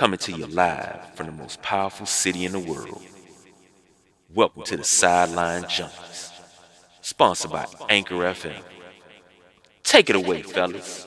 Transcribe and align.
coming 0.00 0.16
to 0.16 0.32
you 0.32 0.46
live 0.46 1.14
from 1.14 1.26
the 1.26 1.32
most 1.32 1.60
powerful 1.60 2.06
city 2.06 2.46
in 2.46 2.52
the 2.52 2.58
world. 2.58 3.02
Welcome 4.32 4.62
to 4.62 4.78
the 4.78 4.82
Sideline 4.82 5.64
Junkies, 5.64 6.32
sponsored 7.02 7.50
by 7.50 7.66
Anchor 7.90 8.14
FM. 8.14 8.62
Take 9.82 10.08
it 10.08 10.16
away, 10.16 10.40
fellas. 10.40 11.06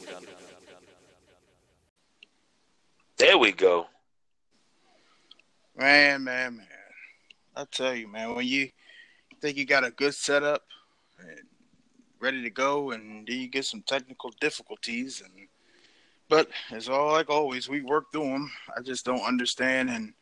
There 3.17 3.35
we 3.35 3.51
go. 3.51 3.87
Man, 5.75 6.23
man, 6.23 6.57
man. 6.57 6.67
I 7.55 7.65
tell 7.71 7.95
you, 7.95 8.07
man, 8.07 8.35
when 8.35 8.45
you 8.45 8.69
think 9.41 9.57
you 9.57 9.65
got 9.65 9.83
a 9.83 9.89
good 9.89 10.13
setup 10.13 10.61
and 11.17 11.39
ready 12.19 12.43
to 12.43 12.51
go, 12.51 12.91
and 12.91 13.27
then 13.27 13.39
you 13.39 13.47
get 13.47 13.65
some 13.65 13.81
technical 13.81 14.31
difficulties, 14.39 15.23
and 15.25 15.47
but 16.33 16.49
it's 16.71 16.89
all 16.89 17.11
like 17.11 17.29
always, 17.29 17.69
we 17.69 17.83
work 17.83 18.11
through 18.11 18.23
them. 18.23 18.51
I 18.75 18.81
just 18.81 19.05
don't 19.05 19.21
understand, 19.21 19.91
and 19.91 20.13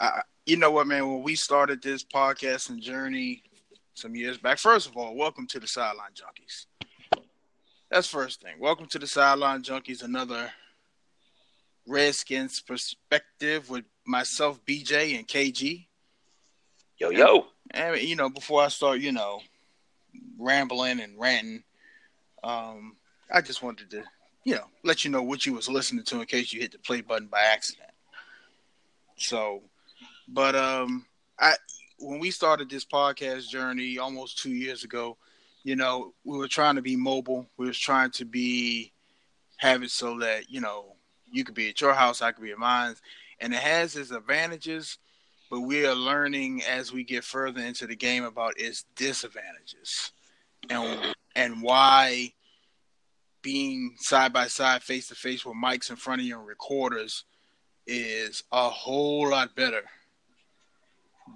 I, 0.00 0.22
you 0.46 0.56
know 0.56 0.70
what, 0.70 0.86
man? 0.86 1.08
When 1.08 1.24
we 1.24 1.34
started 1.34 1.82
this 1.82 2.04
podcasting 2.04 2.78
journey 2.78 3.42
some 3.94 4.14
years 4.14 4.38
back, 4.38 4.58
first 4.58 4.86
of 4.86 4.96
all, 4.96 5.16
welcome 5.16 5.48
to 5.48 5.58
the 5.58 5.66
Sideline 5.66 6.12
Junkies. 6.14 6.66
That's 7.90 8.06
first 8.06 8.40
thing. 8.40 8.60
Welcome 8.60 8.86
to 8.86 9.00
the 9.00 9.06
Sideline 9.08 9.64
Junkies, 9.64 10.04
another 10.04 10.48
Redskins 11.88 12.60
perspective 12.60 13.68
with 13.68 13.84
myself, 14.06 14.64
BJ, 14.64 15.18
and 15.18 15.26
KG. 15.26 15.86
Yo, 16.98 17.10
yo. 17.10 17.46
And, 17.72 17.96
and 17.96 18.04
you 18.04 18.14
know, 18.14 18.30
before 18.30 18.62
I 18.62 18.68
start, 18.68 19.00
you 19.00 19.10
know, 19.10 19.40
rambling 20.38 21.00
and 21.00 21.18
ranting, 21.18 21.64
um, 22.44 22.94
I 23.28 23.40
just 23.40 23.60
wanted 23.60 23.90
to, 23.90 24.04
you 24.44 24.54
know, 24.54 24.64
let 24.82 25.04
you 25.04 25.10
know 25.10 25.22
what 25.22 25.46
you 25.46 25.52
was 25.52 25.68
listening 25.68 26.04
to 26.04 26.20
in 26.20 26.26
case 26.26 26.52
you 26.52 26.60
hit 26.60 26.72
the 26.72 26.78
play 26.78 27.00
button 27.00 27.28
by 27.28 27.40
accident. 27.40 27.90
So, 29.16 29.62
but 30.28 30.54
um, 30.54 31.06
I 31.38 31.54
when 31.98 32.18
we 32.18 32.30
started 32.30 32.68
this 32.68 32.84
podcast 32.84 33.48
journey 33.48 33.98
almost 33.98 34.38
two 34.38 34.50
years 34.50 34.82
ago, 34.82 35.16
you 35.62 35.76
know, 35.76 36.12
we 36.24 36.36
were 36.36 36.48
trying 36.48 36.74
to 36.74 36.82
be 36.82 36.96
mobile. 36.96 37.46
We 37.56 37.66
was 37.66 37.78
trying 37.78 38.10
to 38.12 38.24
be 38.24 38.92
have 39.58 39.82
it 39.82 39.90
so 39.90 40.18
that 40.18 40.50
you 40.50 40.60
know 40.60 40.96
you 41.30 41.44
could 41.44 41.54
be 41.54 41.68
at 41.68 41.80
your 41.80 41.94
house, 41.94 42.20
I 42.20 42.32
could 42.32 42.42
be 42.42 42.50
at 42.52 42.58
mine, 42.58 42.94
and 43.40 43.54
it 43.54 43.60
has 43.60 43.96
its 43.96 44.10
advantages. 44.10 44.98
But 45.50 45.60
we 45.60 45.86
are 45.86 45.94
learning 45.94 46.62
as 46.62 46.92
we 46.92 47.04
get 47.04 47.24
further 47.24 47.60
into 47.60 47.86
the 47.86 47.94
game 47.94 48.24
about 48.24 48.54
its 48.58 48.84
disadvantages, 48.96 50.12
and 50.68 51.14
and 51.36 51.62
why 51.62 52.32
being 53.42 53.94
side 53.98 54.32
by 54.32 54.46
side, 54.46 54.82
face 54.82 55.08
to 55.08 55.14
face 55.14 55.44
with 55.44 55.56
mics 55.56 55.90
in 55.90 55.96
front 55.96 56.20
of 56.20 56.26
you 56.26 56.38
and 56.38 56.46
recorders 56.46 57.24
is 57.86 58.44
a 58.52 58.68
whole 58.68 59.28
lot 59.30 59.54
better 59.56 59.82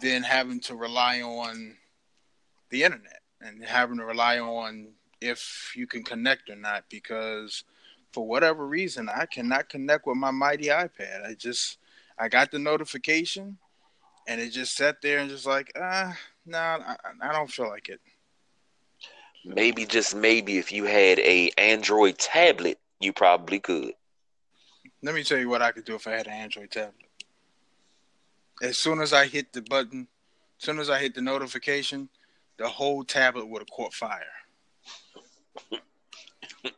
than 0.01 0.23
having 0.23 0.61
to 0.61 0.75
rely 0.75 1.21
on 1.21 1.77
the 2.71 2.83
internet 2.83 3.21
and 3.41 3.65
having 3.65 3.99
to 3.99 4.05
rely 4.05 4.39
on 4.39 4.89
if 5.21 5.73
you 5.77 5.87
can 5.87 6.03
connect 6.03 6.51
or 6.51 6.57
not 6.57 6.85
because 6.91 7.65
for 8.13 8.27
whatever 8.27 8.67
reason 8.67 9.09
I 9.09 9.27
cannot 9.27 9.69
connect 9.69 10.07
with 10.07 10.17
my 10.17 10.31
mighty 10.31 10.67
iPad. 10.67 11.27
I 11.27 11.35
just 11.35 11.79
I 12.19 12.29
got 12.29 12.51
the 12.51 12.59
notification 12.59 13.59
and 14.27 14.41
it 14.41 14.51
just 14.51 14.77
sat 14.77 15.03
there 15.03 15.19
and 15.19 15.31
just 15.31 15.47
like 15.47 15.73
ah 15.81 16.17
no 16.45 16.59
nah, 16.59 16.95
I, 17.23 17.29
I 17.29 17.33
don't 17.33 17.51
feel 17.51 17.69
like 17.69 17.89
it. 17.89 18.01
Maybe 19.47 19.87
just 19.87 20.17
maybe 20.17 20.59
if 20.59 20.73
you 20.73 20.85
had 20.85 21.21
a 21.21 21.51
Android 21.57 22.19
tablet, 22.19 22.81
you 23.01 23.13
probably 23.13 23.61
could. 23.61 23.93
Let 25.03 25.15
me 25.15 25.23
tell 25.23 25.39
you 25.39 25.49
what 25.49 25.63
I 25.63 25.71
could 25.71 25.85
do 25.85 25.95
if 25.95 26.09
I 26.09 26.13
had 26.13 26.27
an 26.27 26.33
Android 26.33 26.71
tablet. 26.73 26.95
As 28.61 28.77
soon 28.77 29.01
as 29.01 29.13
I 29.13 29.27
hit 29.27 29.53
the 29.53 29.63
button, 29.63 30.09
as 30.59 30.65
soon 30.65 30.81
as 30.81 30.91
I 30.91 30.99
hit 30.99 31.15
the 31.15 31.21
notification, 31.21 32.09
the 32.57 32.69
whole 32.69 33.05
tablet 33.05 33.47
would 33.47 33.61
have 33.61 33.71
caught 33.71 33.95
fire. 33.95 34.25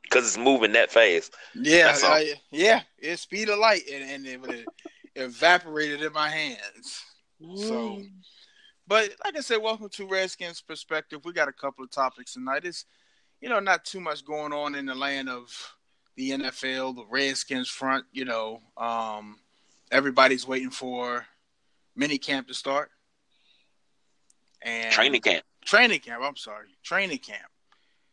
Because 0.02 0.26
it's 0.26 0.38
moving 0.38 0.72
that 0.72 0.90
fast. 0.90 1.34
Yeah, 1.54 1.94
I, 2.02 2.34
yeah, 2.50 2.82
it's 2.98 3.22
speed 3.22 3.48
of 3.48 3.58
light, 3.58 3.82
and, 3.90 4.10
and 4.10 4.26
it 4.26 4.40
would 4.40 4.54
have 4.54 4.64
evaporated 5.14 6.02
in 6.02 6.12
my 6.12 6.28
hands. 6.28 7.04
So, 7.40 7.98
mm. 7.98 8.10
But 8.88 9.10
like 9.24 9.36
I 9.36 9.40
said, 9.40 9.58
welcome 9.58 9.90
to 9.90 10.06
Redskins 10.06 10.62
Perspective. 10.62 11.20
We 11.24 11.32
got 11.32 11.48
a 11.48 11.52
couple 11.52 11.84
of 11.84 11.90
topics 11.90 12.32
tonight. 12.32 12.64
It's 12.64 12.86
you 13.40 13.48
know 13.48 13.60
not 13.60 13.84
too 13.84 14.00
much 14.00 14.24
going 14.24 14.52
on 14.52 14.74
in 14.74 14.86
the 14.86 14.94
land 14.94 15.28
of 15.28 15.74
the 16.16 16.30
NFL, 16.30 16.96
the 16.96 17.04
Redskins 17.08 17.68
front. 17.68 18.06
You 18.12 18.24
know, 18.24 18.62
um, 18.76 19.38
everybody's 19.92 20.48
waiting 20.48 20.70
for 20.70 21.26
mini 21.94 22.16
camp 22.16 22.48
to 22.48 22.54
start. 22.54 22.90
And 24.62 24.92
training 24.92 25.20
camp. 25.20 25.44
Training 25.64 26.00
camp. 26.00 26.22
I'm 26.24 26.36
sorry, 26.36 26.68
training 26.82 27.18
camp. 27.18 27.50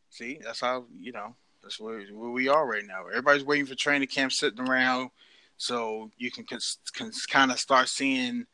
See, 0.09 0.39
that's 0.43 0.59
how 0.59 0.85
you 0.99 1.13
know 1.13 1.35
that's 1.63 1.79
where, 1.79 2.01
where 2.13 2.29
we 2.29 2.49
are 2.49 2.67
right 2.67 2.85
now. 2.85 3.07
Everybody's 3.07 3.45
waiting 3.45 3.65
for 3.65 3.75
training 3.75 4.09
camp, 4.09 4.31
sitting 4.33 4.59
around, 4.59 5.09
so 5.57 6.11
you 6.17 6.29
can, 6.31 6.43
can, 6.43 6.59
can 6.93 7.11
kind 7.27 7.51
of 7.51 7.59
start 7.59 7.89
seeing, 7.89 8.45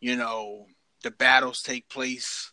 you 0.00 0.14
know, 0.14 0.66
the 1.04 1.12
battles 1.12 1.62
take 1.62 1.88
place. 1.88 2.50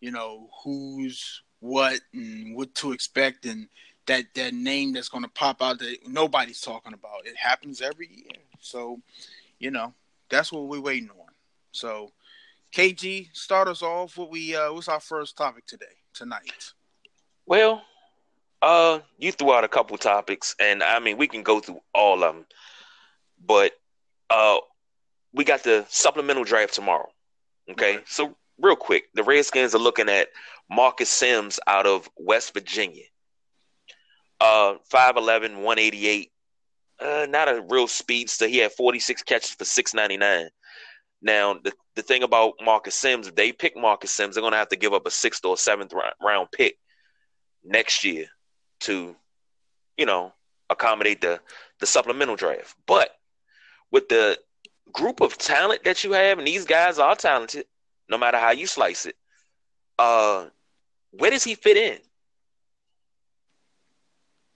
You 0.00 0.10
know 0.10 0.50
who's 0.62 1.42
what 1.60 2.00
and 2.12 2.54
what 2.54 2.74
to 2.76 2.92
expect, 2.92 3.46
and 3.46 3.68
that 4.06 4.26
that 4.34 4.52
name 4.52 4.92
that's 4.92 5.08
going 5.08 5.24
to 5.24 5.30
pop 5.30 5.62
out 5.62 5.78
that 5.78 5.96
nobody's 6.06 6.60
talking 6.60 6.92
about. 6.92 7.24
It 7.26 7.36
happens 7.36 7.80
every 7.80 8.08
year, 8.08 8.42
so 8.60 9.00
you 9.58 9.70
know 9.70 9.94
that's 10.28 10.52
what 10.52 10.68
we're 10.68 10.80
waiting 10.80 11.08
on. 11.08 11.32
So, 11.72 12.12
KG, 12.74 13.34
start 13.34 13.68
us 13.68 13.82
off. 13.82 14.18
What 14.18 14.30
we 14.30 14.54
uh, 14.54 14.72
what's 14.74 14.88
our 14.88 15.00
first 15.00 15.38
topic 15.38 15.66
today 15.66 15.86
tonight? 16.12 16.72
Well, 17.46 17.82
uh, 18.60 18.98
you 19.18 19.32
threw 19.32 19.54
out 19.54 19.64
a 19.64 19.68
couple 19.68 19.96
topics, 19.96 20.54
and 20.60 20.82
I 20.82 20.98
mean 20.98 21.16
we 21.16 21.28
can 21.28 21.42
go 21.42 21.60
through 21.60 21.80
all 21.94 22.22
of 22.22 22.34
them, 22.34 22.46
but 23.46 23.72
uh, 24.28 24.58
we 25.32 25.44
got 25.44 25.62
the 25.62 25.86
supplemental 25.88 26.44
draft 26.44 26.74
tomorrow. 26.74 27.08
Okay, 27.70 27.98
so 28.06 28.36
real 28.60 28.76
quick, 28.76 29.04
the 29.14 29.24
Redskins 29.24 29.74
are 29.74 29.78
looking 29.78 30.08
at 30.08 30.28
Marcus 30.70 31.10
Sims 31.10 31.58
out 31.66 31.86
of 31.86 32.08
West 32.16 32.54
Virginia. 32.54 33.04
Uh, 34.40 34.74
5'11", 34.92 35.56
188. 35.56 36.30
Uh, 36.98 37.26
not 37.28 37.48
a 37.48 37.62
real 37.68 37.88
speedster. 37.88 38.46
He 38.46 38.58
had 38.58 38.72
46 38.72 39.22
catches 39.22 39.50
for 39.50 39.64
699. 39.64 40.50
Now, 41.22 41.54
the, 41.54 41.72
the 41.94 42.02
thing 42.02 42.22
about 42.22 42.54
Marcus 42.62 42.94
Sims, 42.94 43.26
if 43.26 43.34
they 43.34 43.52
pick 43.52 43.76
Marcus 43.76 44.10
Sims, 44.10 44.34
they're 44.34 44.42
going 44.42 44.52
to 44.52 44.58
have 44.58 44.68
to 44.68 44.76
give 44.76 44.92
up 44.92 45.06
a 45.06 45.10
sixth 45.10 45.44
or 45.44 45.56
seventh 45.56 45.92
round 46.22 46.48
pick 46.52 46.78
next 47.64 48.04
year 48.04 48.26
to, 48.80 49.16
you 49.96 50.06
know, 50.06 50.32
accommodate 50.70 51.20
the, 51.20 51.40
the 51.80 51.86
supplemental 51.86 52.36
draft. 52.36 52.74
But 52.86 53.10
with 53.90 54.08
the 54.08 54.38
group 54.92 55.20
of 55.20 55.36
talent 55.38 55.84
that 55.84 56.04
you 56.04 56.12
have, 56.12 56.38
and 56.38 56.46
these 56.46 56.64
guys 56.64 56.98
are 56.98 57.16
talented, 57.16 57.66
no 58.08 58.18
matter 58.18 58.38
how 58.38 58.50
you 58.50 58.66
slice 58.66 59.06
it, 59.06 59.16
uh, 59.98 60.46
where 61.10 61.30
does 61.30 61.44
he 61.44 61.54
fit 61.54 61.76
in? 61.76 61.98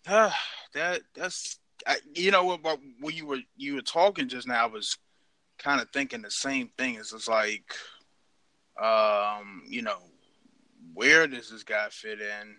Uh, 0.07 0.31
that 0.75 1.03
that's 1.15 1.59
I, 1.87 1.97
you 2.15 2.31
know 2.31 2.45
what 2.45 2.79
when 3.01 3.15
you 3.15 3.27
were 3.27 3.41
you 3.57 3.75
were 3.75 3.83
talking 3.83 4.29
just 4.29 4.47
now 4.47 4.65
I 4.65 4.67
was 4.67 4.97
kind 5.59 5.81
of 5.81 5.91
thinking 5.91 6.23
the 6.23 6.31
same 6.31 6.71
thing. 6.79 6.97
It's 6.97 7.13
just 7.13 7.29
like, 7.29 7.75
um, 8.81 9.63
you 9.69 9.83
know, 9.83 9.99
where 10.95 11.27
does 11.27 11.51
this 11.51 11.63
guy 11.63 11.89
fit 11.91 12.21
in? 12.21 12.57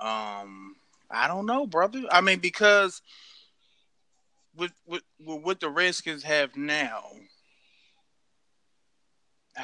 Um, 0.00 0.76
I 1.10 1.28
don't 1.28 1.46
know, 1.46 1.66
brother. 1.66 2.02
I 2.10 2.20
mean, 2.20 2.40
because 2.40 3.02
with 4.56 4.72
with, 4.86 5.02
with 5.18 5.42
what 5.42 5.60
the 5.60 5.68
Redskins 5.68 6.22
have 6.22 6.56
now, 6.56 7.04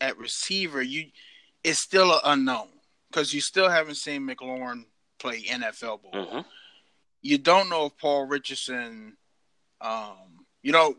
at 0.00 0.18
receiver, 0.18 0.82
you 0.82 1.06
it's 1.62 1.80
still 1.80 2.12
an 2.12 2.20
unknown 2.24 2.68
because 3.10 3.32
you 3.32 3.40
still 3.40 3.68
haven't 3.68 3.96
seen 3.96 4.26
McLaurin 4.26 4.84
play 5.18 5.42
NFL 5.42 6.02
ball. 6.02 6.12
Mm-hmm. 6.12 6.40
You 7.22 7.38
don't 7.38 7.70
know 7.70 7.86
if 7.86 7.96
Paul 7.96 8.26
Richardson 8.26 9.16
um, 9.80 10.46
you 10.62 10.72
know, 10.72 10.96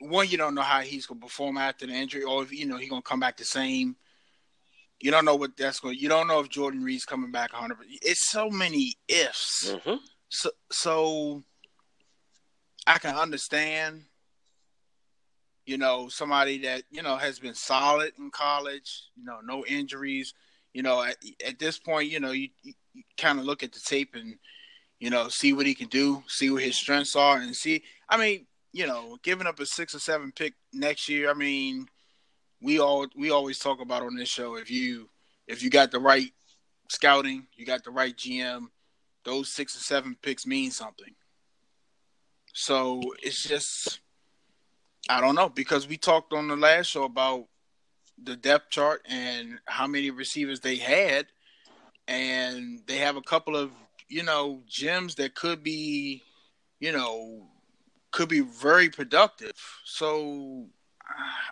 one, 0.00 0.28
you 0.28 0.38
don't 0.38 0.54
know 0.54 0.62
how 0.62 0.80
he's 0.80 1.06
gonna 1.06 1.20
perform 1.20 1.58
after 1.58 1.86
the 1.86 1.92
injury, 1.92 2.24
or 2.24 2.42
if 2.42 2.52
you 2.52 2.66
know 2.66 2.78
he's 2.78 2.88
gonna 2.88 3.02
come 3.02 3.20
back 3.20 3.36
the 3.36 3.44
same. 3.44 3.96
You 5.00 5.10
don't 5.10 5.24
know 5.24 5.36
what 5.36 5.56
that's 5.56 5.80
going. 5.80 5.98
You 5.98 6.08
don't 6.08 6.28
know 6.28 6.40
if 6.40 6.48
Jordan 6.48 6.82
Reed's 6.82 7.04
coming 7.04 7.32
back 7.32 7.52
100. 7.52 7.76
It's 8.02 8.30
so 8.30 8.48
many 8.48 8.94
ifs. 9.08 9.72
Mm-hmm. 9.72 9.96
So, 10.70 11.42
I 12.86 12.98
can 12.98 13.14
understand. 13.14 14.04
You 15.66 15.78
know, 15.78 16.08
somebody 16.08 16.58
that 16.60 16.82
you 16.90 17.02
know 17.02 17.16
has 17.16 17.38
been 17.38 17.54
solid 17.54 18.12
in 18.18 18.30
college. 18.30 19.04
You 19.16 19.24
know, 19.24 19.40
no 19.44 19.64
injuries. 19.66 20.34
You 20.74 20.82
know, 20.82 21.02
at, 21.02 21.16
at 21.46 21.58
this 21.58 21.78
point, 21.78 22.10
you 22.10 22.18
know, 22.20 22.32
you, 22.32 22.48
you 22.62 22.74
kind 23.18 23.38
of 23.38 23.44
look 23.44 23.62
at 23.62 23.72
the 23.72 23.80
tape 23.80 24.14
and 24.14 24.38
You 25.00 25.10
know, 25.10 25.28
see 25.28 25.52
what 25.52 25.66
he 25.66 25.74
can 25.74 25.88
do, 25.88 26.22
see 26.28 26.50
what 26.50 26.62
his 26.62 26.76
strengths 26.76 27.16
are, 27.16 27.38
and 27.38 27.54
see. 27.56 27.82
I 28.08 28.16
mean, 28.16 28.46
you 28.72 28.86
know, 28.86 29.18
giving 29.22 29.46
up 29.46 29.60
a 29.60 29.66
six 29.66 29.94
or 29.94 29.98
seven 30.00 30.32
pick 30.32 30.54
next 30.72 31.08
year. 31.08 31.30
I 31.30 31.34
mean, 31.34 31.88
we 32.60 32.78
all 32.80 33.06
we 33.16 33.30
always 33.30 33.58
talk 33.58 33.80
about 33.80 34.02
on 34.02 34.16
this 34.16 34.28
show 34.28 34.56
if 34.56 34.70
you 34.70 35.08
if 35.46 35.62
you 35.62 35.70
got 35.70 35.90
the 35.90 36.00
right 36.00 36.32
scouting, 36.88 37.46
you 37.56 37.66
got 37.66 37.84
the 37.84 37.90
right 37.90 38.16
GM, 38.16 38.68
those 39.24 39.50
six 39.50 39.76
or 39.76 39.80
seven 39.80 40.16
picks 40.22 40.46
mean 40.46 40.70
something. 40.70 41.14
So 42.52 43.02
it's 43.22 43.42
just 43.42 44.00
I 45.08 45.20
don't 45.20 45.34
know 45.34 45.48
because 45.48 45.88
we 45.88 45.96
talked 45.96 46.32
on 46.32 46.48
the 46.48 46.56
last 46.56 46.86
show 46.86 47.04
about 47.04 47.46
the 48.22 48.36
depth 48.36 48.70
chart 48.70 49.02
and 49.08 49.58
how 49.64 49.86
many 49.86 50.10
receivers 50.10 50.60
they 50.60 50.76
had, 50.76 51.26
and 52.06 52.80
they 52.86 52.98
have 52.98 53.16
a 53.16 53.22
couple 53.22 53.56
of 53.56 53.72
you 54.08 54.22
know 54.22 54.62
gems 54.68 55.14
that 55.16 55.34
could 55.34 55.62
be, 55.62 56.22
you 56.78 56.92
know, 56.92 57.46
could 58.10 58.28
be 58.28 58.40
very 58.40 58.90
productive. 58.90 59.58
So 59.84 60.66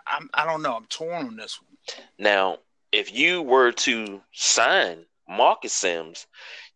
I'm, 0.07 0.31
I 0.35 0.45
don't 0.45 0.63
know. 0.63 0.77
I'm 0.77 0.87
torn 0.87 1.27
on 1.27 1.37
this 1.37 1.59
one. 1.61 2.05
Now, 2.19 2.59
if 2.93 3.13
you 3.13 3.43
were 3.43 3.73
to 3.73 4.21
sign 4.33 5.05
Marcus 5.29 5.73
Sims, 5.73 6.27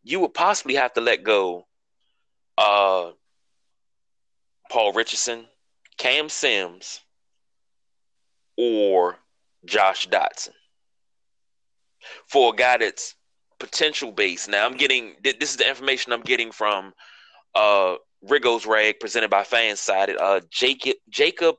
you 0.04 0.20
would 0.20 0.34
possibly 0.34 0.74
have 0.74 0.92
to 0.94 1.00
let 1.00 1.24
go 1.24 1.66
uh, 2.58 3.10
Paul 4.70 4.92
Richardson, 4.92 5.46
Cam 5.96 6.28
Sims, 6.28 7.00
or 8.56 9.16
Josh 9.64 10.08
Doctson 10.08 10.50
for 12.26 12.52
a 12.52 12.56
guy 12.56 12.78
that's 12.78 13.14
potential 13.58 14.12
based. 14.12 14.48
Now 14.48 14.66
I'm 14.66 14.76
getting 14.76 15.14
this 15.22 15.50
is 15.50 15.56
the 15.56 15.68
information 15.68 16.12
I'm 16.12 16.22
getting 16.22 16.52
from 16.52 16.92
uh 17.54 17.96
Riggo's 18.22 18.66
Rag 18.66 19.00
presented 19.00 19.30
by 19.30 19.42
Fansided. 19.42 20.16
Uh 20.20 20.40
Jacob 20.50 20.96
Jacob. 21.08 21.56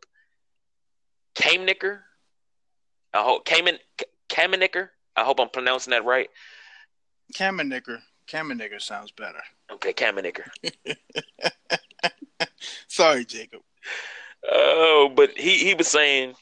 I 1.41 3.21
hope 3.21 3.45
Kamen 3.45 3.77
Kamenicker. 4.29 4.89
I 5.15 5.23
hope 5.23 5.39
I'm 5.39 5.49
pronouncing 5.49 5.91
that 5.91 6.05
right. 6.05 6.29
Kamenicker. 7.33 7.99
Kamenicker 8.27 8.81
sounds 8.81 9.11
better. 9.11 9.41
Okay, 9.71 9.93
Kamenicker. 9.93 10.47
Sorry, 12.87 13.25
Jacob. 13.25 13.61
Oh, 14.49 15.11
but 15.15 15.31
he 15.37 15.57
he 15.57 15.73
was 15.73 15.87
saying 15.87 16.35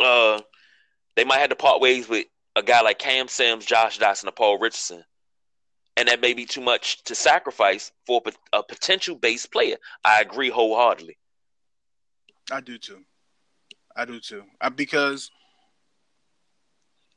uh 0.00 0.40
they 1.16 1.24
might 1.24 1.38
have 1.38 1.50
to 1.50 1.56
part 1.56 1.80
ways 1.80 2.08
with 2.08 2.26
a 2.56 2.62
guy 2.62 2.80
like 2.80 2.98
Cam 2.98 3.28
Sims, 3.28 3.64
Josh 3.64 3.98
Doctson, 3.98 4.24
and 4.24 4.36
Paul 4.36 4.58
Richardson. 4.58 5.02
And 5.96 6.08
that 6.08 6.20
may 6.20 6.32
be 6.32 6.46
too 6.46 6.60
much 6.60 7.02
to 7.04 7.14
sacrifice 7.14 7.90
for 8.06 8.22
a 8.52 8.62
potential 8.62 9.16
base 9.16 9.46
player. 9.46 9.76
I 10.04 10.20
agree 10.20 10.48
wholeheartedly. 10.48 11.18
I 12.52 12.60
do 12.60 12.78
too. 12.78 13.00
I 13.96 14.04
do 14.04 14.20
too. 14.20 14.44
I, 14.60 14.68
because 14.68 15.30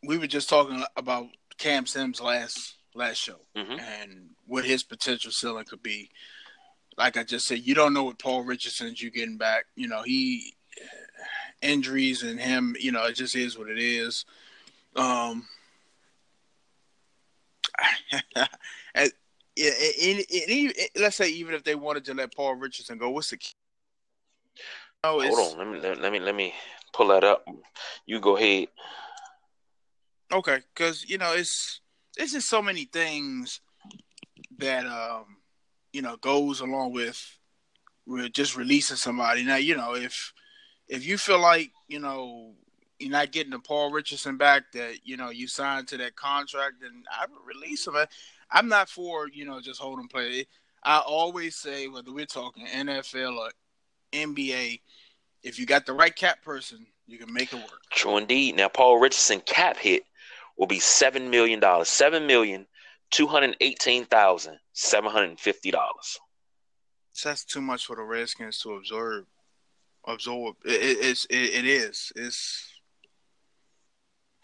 we 0.04 0.18
were 0.18 0.27
just 0.27 0.50
talking 0.50 0.83
about 0.97 1.27
Cam 1.57 1.86
Sims 1.86 2.19
last 2.19 2.75
last 2.94 3.18
show 3.18 3.40
mm-hmm. 3.56 3.80
and 3.80 4.30
what 4.48 4.66
his 4.66 4.84
potential 4.84 5.32
ceiling 5.32 5.66
could 5.66 5.84
be. 5.84 6.10
Like 6.98 7.18
I 7.18 7.24
just 7.24 7.46
said, 7.46 7.60
you 7.60 7.74
don't 7.74 7.94
know 7.94 8.04
what 8.04 8.20
Paul 8.20 8.44
Richardson's 8.44 9.02
you 9.02 9.12
getting 9.12 9.38
back. 9.38 9.66
You 9.76 9.88
know, 9.88 10.04
he 10.04 10.54
injuries 11.62 12.24
and 12.24 12.40
him, 12.40 12.76
you 12.80 12.92
know, 12.92 13.06
it 13.06 13.16
just 13.16 13.36
is 13.36 13.58
what 13.58 13.70
it 13.70 13.80
is. 13.80 14.26
Um, 14.96 15.48
it, 18.96 19.14
it, 19.56 20.26
it, 20.30 20.92
let's 21.00 21.16
say 21.16 21.30
even 21.30 21.54
if 21.54 21.64
they 21.64 21.76
wanted 21.76 22.06
to 22.06 22.14
let 22.14 22.36
Paul 22.36 22.56
Richardson 22.56 22.98
go, 22.98 23.10
what's 23.10 23.30
the 23.30 23.38
key? 23.38 23.54
Oh, 25.04 25.22
Hold 25.22 25.54
on, 25.54 25.58
let 25.58 25.68
me 25.68 26.02
let 26.02 26.12
me 26.12 26.20
let 26.20 26.36
me 26.36 26.54
pull 26.94 27.08
that 27.08 27.24
up. 27.24 27.44
You 28.06 28.20
go 28.20 28.38
ahead. 28.38 28.68
Okay, 30.32 30.60
because 30.74 31.10
you 31.10 31.18
know 31.18 31.34
it's 31.34 31.81
it's 32.18 32.34
just 32.34 32.50
so 32.50 32.62
many 32.62 32.86
things 32.86 33.62
that 34.58 34.86
um 34.86 35.38
you 35.94 36.02
know 36.02 36.18
goes 36.18 36.62
along 36.62 36.94
with 36.94 37.38
with 38.06 38.34
just 38.34 38.58
releasing 38.58 38.98
somebody. 38.98 39.44
Now 39.44 39.58
you 39.58 39.75
know 39.75 39.96
if 39.96 40.34
if 40.88 41.06
you 41.06 41.18
feel 41.18 41.40
like 41.40 41.72
you 41.88 42.00
know 42.00 42.54
you're 43.00 43.12
not 43.12 43.31
getting 43.31 43.52
the 43.52 43.60
Paul 43.60 43.92
Richardson 43.92 44.38
back 44.38 44.72
that 44.74 45.00
you 45.04 45.18
know 45.18 45.30
you 45.30 45.48
signed 45.48 45.88
to 45.90 45.98
that 45.98 46.16
contract, 46.16 46.75
then 46.81 47.04
I 47.12 47.25
would 47.25 47.56
release 47.56 47.88
him. 47.88 47.96
I'm 48.52 48.68
not 48.68 48.90
for 48.90 49.28
you 49.30 49.46
know 49.46 49.60
just 49.62 49.81
holding 49.81 50.07
play. 50.07 50.46
I 50.84 51.00
always 51.00 51.56
say 51.56 51.88
whether 51.88 52.12
we're 52.12 52.25
talking 52.25 52.66
NFL 52.66 53.38
or 53.38 53.52
NBA, 54.14 54.81
if 55.44 55.60
you 55.60 55.66
got 55.66 55.86
the 55.86 55.94
right 55.94 56.16
cap 56.16 56.44
person, 56.44 56.88
you 57.07 57.19
can 57.19 57.31
make 57.31 57.54
it 57.54 57.57
work. 57.57 57.81
True 57.92 58.18
indeed. 58.18 58.56
Now 58.56 58.68
Paul 58.68 59.00
Richardson 59.00 59.42
cap 59.42 59.78
hit 59.78 60.04
will 60.62 60.68
be 60.68 60.80
seven 60.80 61.31
million 61.31 61.60
dollars. 61.60 61.90
Seven 61.90 62.28
million 62.28 62.68
two 63.10 63.25
hundred 63.25 63.58
eighteen 63.60 64.06
thousand 64.06 64.60
seven 64.74 65.12
hundred 65.12 65.40
fifty 65.40 65.72
dollars. 65.72 66.19
That's 67.24 67.44
too 67.44 67.62
much 67.62 67.88
for 67.88 67.96
the 67.96 68.04
Redskins 68.04 68.60
to 68.60 68.75
absorb 68.75 69.25
absorb. 70.06 70.56
It, 70.63 70.72
it, 70.72 70.98
it's 71.02 71.25
it, 71.25 71.36
it 71.36 71.66
is. 71.66 72.13
It's 72.16 72.72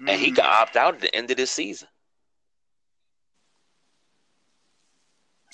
mm. 0.02 0.10
and 0.10 0.20
he 0.20 0.32
could 0.32 0.44
opt 0.44 0.76
out 0.76 0.96
at 0.96 1.02
the 1.02 1.16
end 1.16 1.30
of 1.30 1.38
this 1.38 1.52
season. 1.52 1.88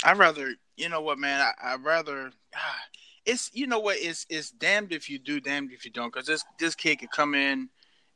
I'd 0.05 0.17
rather, 0.17 0.55
you 0.77 0.89
know 0.89 1.01
what, 1.01 1.19
man. 1.19 1.45
I, 1.61 1.75
would 1.75 1.85
rather. 1.85 2.31
Ah, 2.55 2.79
it's 3.25 3.51
you 3.53 3.67
know 3.67 3.79
what. 3.79 3.97
It's 3.99 4.25
it's 4.29 4.51
damned 4.51 4.93
if 4.93 5.09
you 5.09 5.19
do, 5.19 5.41
damned 5.41 5.73
if 5.73 5.83
you 5.83 5.91
don't. 5.91 6.11
Because 6.11 6.27
this 6.27 6.43
this 6.57 6.73
kid 6.73 6.99
could 6.99 7.11
come 7.11 7.35
in 7.35 7.67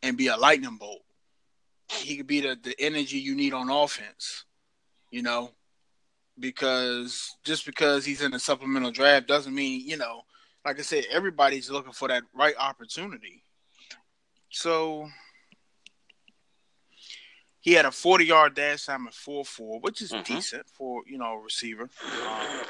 and 0.01 0.15
be 0.15 0.27
a 0.27 0.37
lightning 0.37 0.77
bolt. 0.77 1.01
He 1.89 2.17
could 2.17 2.27
be 2.27 2.41
the 2.41 2.57
the 2.61 2.75
energy 2.79 3.17
you 3.17 3.35
need 3.35 3.53
on 3.53 3.69
offense. 3.69 4.45
You 5.11 5.21
know, 5.21 5.51
because 6.39 7.37
just 7.43 7.65
because 7.65 8.05
he's 8.05 8.21
in 8.21 8.33
a 8.33 8.39
supplemental 8.39 8.91
draft 8.91 9.27
doesn't 9.27 9.55
mean 9.55 9.87
you 9.87 9.97
know 9.97 10.23
like 10.67 10.79
I 10.79 10.81
said, 10.81 11.05
everybody's 11.09 11.69
looking 11.69 11.93
for 11.93 12.09
that 12.09 12.23
right 12.33 12.55
opportunity. 12.59 13.41
So 14.49 15.07
he 17.61 17.71
had 17.71 17.85
a 17.85 17.91
40 17.91 18.25
yard 18.25 18.53
dash 18.53 18.85
time 18.85 19.07
at 19.07 19.13
4 19.13 19.45
4, 19.45 19.79
which 19.79 20.01
is 20.01 20.11
mm-hmm. 20.11 20.33
decent 20.33 20.67
for, 20.67 21.03
you 21.07 21.17
know, 21.17 21.35
a 21.35 21.39
receiver. 21.39 21.83
Um, 21.83 22.61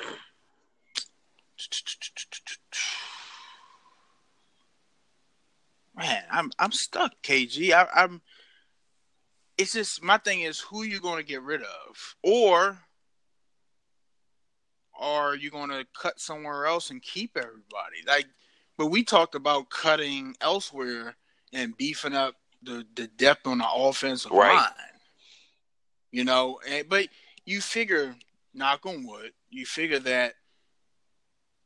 man, 5.97 6.23
I'm 6.29 6.51
I'm 6.59 6.71
stuck, 6.71 7.13
KG. 7.23 7.73
I, 7.73 7.87
I'm. 7.95 8.21
It's 9.57 9.73
just 9.73 10.03
my 10.03 10.17
thing 10.17 10.41
is 10.41 10.59
who 10.59 10.83
you 10.83 10.99
going 10.99 11.17
to 11.17 11.27
get 11.27 11.41
rid 11.41 11.61
of, 11.61 12.15
or 12.23 12.77
are 14.99 15.35
you 15.35 15.49
going 15.49 15.69
to 15.69 15.85
cut 15.99 16.19
somewhere 16.19 16.65
else 16.65 16.89
and 16.89 17.01
keep 17.01 17.37
everybody? 17.37 18.03
Like, 18.07 18.27
but 18.77 18.87
we 18.87 19.03
talked 19.03 19.35
about 19.35 19.69
cutting 19.69 20.35
elsewhere 20.41 21.15
and 21.53 21.75
beefing 21.77 22.13
up 22.13 22.35
the, 22.63 22.85
the 22.95 23.07
depth 23.07 23.47
on 23.47 23.59
the 23.59 23.69
offensive 23.69 24.31
right. 24.31 24.55
line. 24.55 24.71
You 26.11 26.23
know, 26.23 26.59
and, 26.67 26.87
but 26.87 27.07
you 27.45 27.61
figure, 27.61 28.15
knock 28.53 28.85
on 28.85 29.05
wood, 29.05 29.31
you 29.49 29.65
figure 29.65 29.99
that 29.99 30.33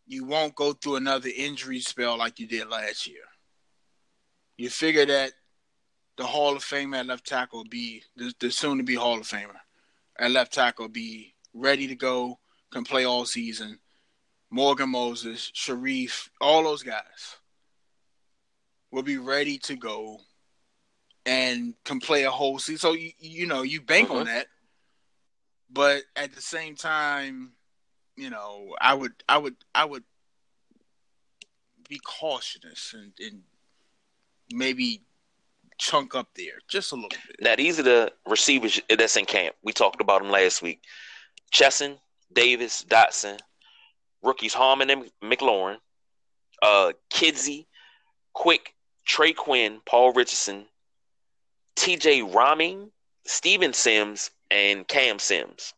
you 0.08 0.26
won't 0.26 0.56
go 0.56 0.74
through 0.74 0.98
another 0.98 1.30
injury 1.36 1.80
spell 1.80 2.18
like 2.18 2.40
you 2.40 2.48
did 2.48 2.68
last 2.70 3.08
year. 3.08 3.24
You 4.58 4.70
figure 4.70 5.06
that 5.06 5.32
the 6.22 6.28
Hall 6.28 6.56
of 6.56 6.64
Fame 6.64 6.94
at 6.94 7.08
left 7.08 7.26
tackle 7.26 7.64
be 7.64 8.04
the, 8.16 8.32
the 8.40 8.52
soon 8.52 8.78
to 8.78 8.84
be 8.84 8.94
Hall 8.94 9.18
of 9.18 9.28
Famer 9.28 9.58
at 10.20 10.30
left 10.30 10.54
tackle 10.54 10.88
be 10.88 11.34
ready 11.52 11.88
to 11.88 11.96
go 11.96 12.38
can 12.72 12.84
play 12.84 13.06
all 13.06 13.26
season. 13.26 13.80
Morgan 14.52 14.90
Moses, 14.90 15.50
Sharif, 15.56 16.30
all 16.40 16.64
those 16.64 16.84
guys 16.84 17.38
will 18.92 19.02
be 19.02 19.18
ready 19.18 19.58
to 19.58 19.76
go 19.76 20.20
and 21.26 21.74
can 21.86 22.00
play 22.00 22.26
a 22.26 22.30
whole 22.30 22.60
season. 22.60 22.78
So 22.78 22.94
you 22.94 23.14
you 23.18 23.48
know 23.48 23.64
you 23.64 23.82
bank 23.82 24.12
on 24.12 24.18
uh-huh. 24.18 24.26
that, 24.26 24.48
but 25.72 26.04
at 26.16 26.36
the 26.36 26.42
same 26.42 26.76
time, 26.76 27.54
you 28.16 28.30
know 28.30 28.76
I 28.80 28.94
would 28.94 29.14
I 29.28 29.40
would 29.40 29.56
I 29.74 29.86
would 29.86 30.04
be 31.90 32.00
cautious 32.06 32.94
and, 32.94 33.12
and 33.20 33.42
maybe 34.54 35.02
chunk 35.82 36.14
up 36.14 36.28
there 36.36 36.60
just 36.68 36.92
a 36.92 36.96
little 36.96 37.10
bit. 37.10 37.20
Now 37.42 37.56
these 37.56 37.80
are 37.80 37.84
the 37.84 38.14
receivers 38.28 38.80
that's 38.88 39.18
in 39.18 39.26
camp. 39.26 39.56
We 39.64 39.74
talked 39.74 40.00
about 40.00 40.22
them 40.22 40.32
last 40.32 40.62
week. 40.62 40.84
Chesson, 41.52 41.98
Davis, 42.32 42.86
Doctson, 42.88 43.40
rookies 44.22 44.54
Harmon 44.54 44.92
and 44.92 45.12
McLaurin, 45.24 45.78
uh, 46.62 46.94
Kidsley, 47.12 47.66
Quick, 48.34 48.76
Trey 49.06 49.34
Quinn, 49.34 49.82
Paul 49.86 50.14
Richardson, 50.14 50.66
TJ 51.76 52.32
Rahming, 52.32 52.92
Steven 53.26 53.74
Sims, 53.74 54.30
and 54.52 54.88
Cam 54.88 55.18
Sims. 55.20 55.74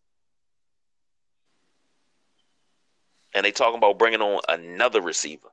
and 3.35 3.43
they 3.43 3.51
talking 3.51 3.79
about 3.79 3.97
bringing 3.97 4.21
on 4.21 4.39
another 4.47 5.01
receiver. 5.01 5.47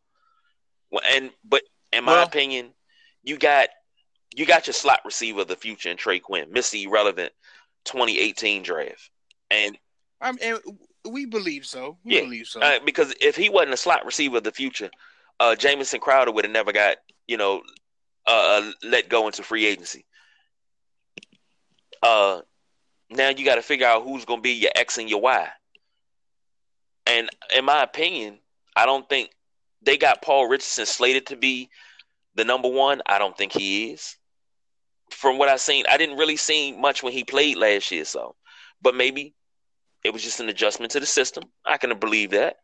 Well, 0.90 1.00
and 1.09 1.30
but 1.42 1.62
in 1.95 2.04
my 2.04 2.12
Well- 2.16 2.26
opinion, 2.26 2.75
you 3.23 3.38
got 3.38 3.71
you 4.34 4.46
got 4.46 4.66
your 4.66 4.75
slot 4.75 5.00
receiver 5.04 5.40
of 5.40 5.49
the 5.49 5.56
future 5.56 5.90
in 5.90 5.96
Trey 5.96 6.18
Quinn, 6.20 6.50
Mr. 6.50 6.82
Irrelevant 6.84 7.32
2018 7.84 8.62
draft, 8.62 9.10
and 9.50 9.76
I 10.20 10.32
mean, 10.32 10.58
we 11.08 11.26
believe 11.26 11.64
so. 11.66 11.99
We 12.04 12.14
Yeah, 12.16 12.20
believe 12.22 12.46
so. 12.46 12.60
uh, 12.60 12.78
because 12.84 13.14
if 13.20 13.37
he 13.37 13.49
wasn't 13.49 13.75
a 13.75 13.78
slot 13.78 14.04
receiver 14.04 14.37
of 14.38 14.44
the 14.44 14.52
future, 14.52 14.90
uh, 15.40 15.56
Jamison 15.56 16.00
Crowder 16.00 16.30
would 16.32 16.44
have 16.44 16.52
never 16.52 16.72
got 16.72 16.99
you 17.26 17.37
know 17.37 17.62
uh, 18.26 18.60
uh, 18.62 18.72
let 18.84 19.08
go 19.08 19.26
into 19.26 19.42
free 19.42 19.66
agency. 19.66 20.04
Uh, 22.02 22.40
now 23.10 23.30
you 23.30 23.44
got 23.44 23.56
to 23.56 23.62
figure 23.62 23.87
out 23.87 24.04
who's 24.04 24.25
going 24.25 24.38
to 24.38 24.42
be 24.42 24.52
your 24.52 24.70
X 24.75 24.99
and 24.99 25.10
your 25.10 25.20
Y. 25.20 25.49
And 27.06 27.28
in 27.56 27.64
my 27.64 27.82
opinion, 27.82 28.38
I 28.76 28.87
don't 28.87 29.08
think 29.08 29.30
they 29.82 29.96
got 29.96 30.22
Paul 30.22 30.46
Richardson 30.46 30.87
slated 30.87 31.26
to 31.26 31.37
be 31.37 31.70
the 32.34 32.44
number 32.44 32.68
one. 32.68 33.02
I 33.06 33.18
don't 33.18 33.37
think 33.37 33.52
he 33.52 33.90
is. 33.90 34.16
From 35.11 35.38
what 35.38 35.49
I've 35.49 35.61
seen, 35.61 35.85
I 35.88 35.97
didn't 35.97 36.19
really 36.19 36.37
see 36.37 36.73
much 36.73 37.02
when 37.02 37.12
he 37.12 37.25
played 37.25 37.57
last 37.57 37.90
year, 37.90 38.05
so 38.05 38.37
but 38.83 38.95
maybe 38.95 39.35
it 40.05 40.12
was 40.12 40.23
just 40.23 40.40
an 40.40 40.49
adjustment 40.49 40.93
to 40.93 41.00
the 41.00 41.07
system. 41.07 41.45
I 41.64 41.76
can 41.76 41.97
believe 41.99 42.31
that. 42.31 42.57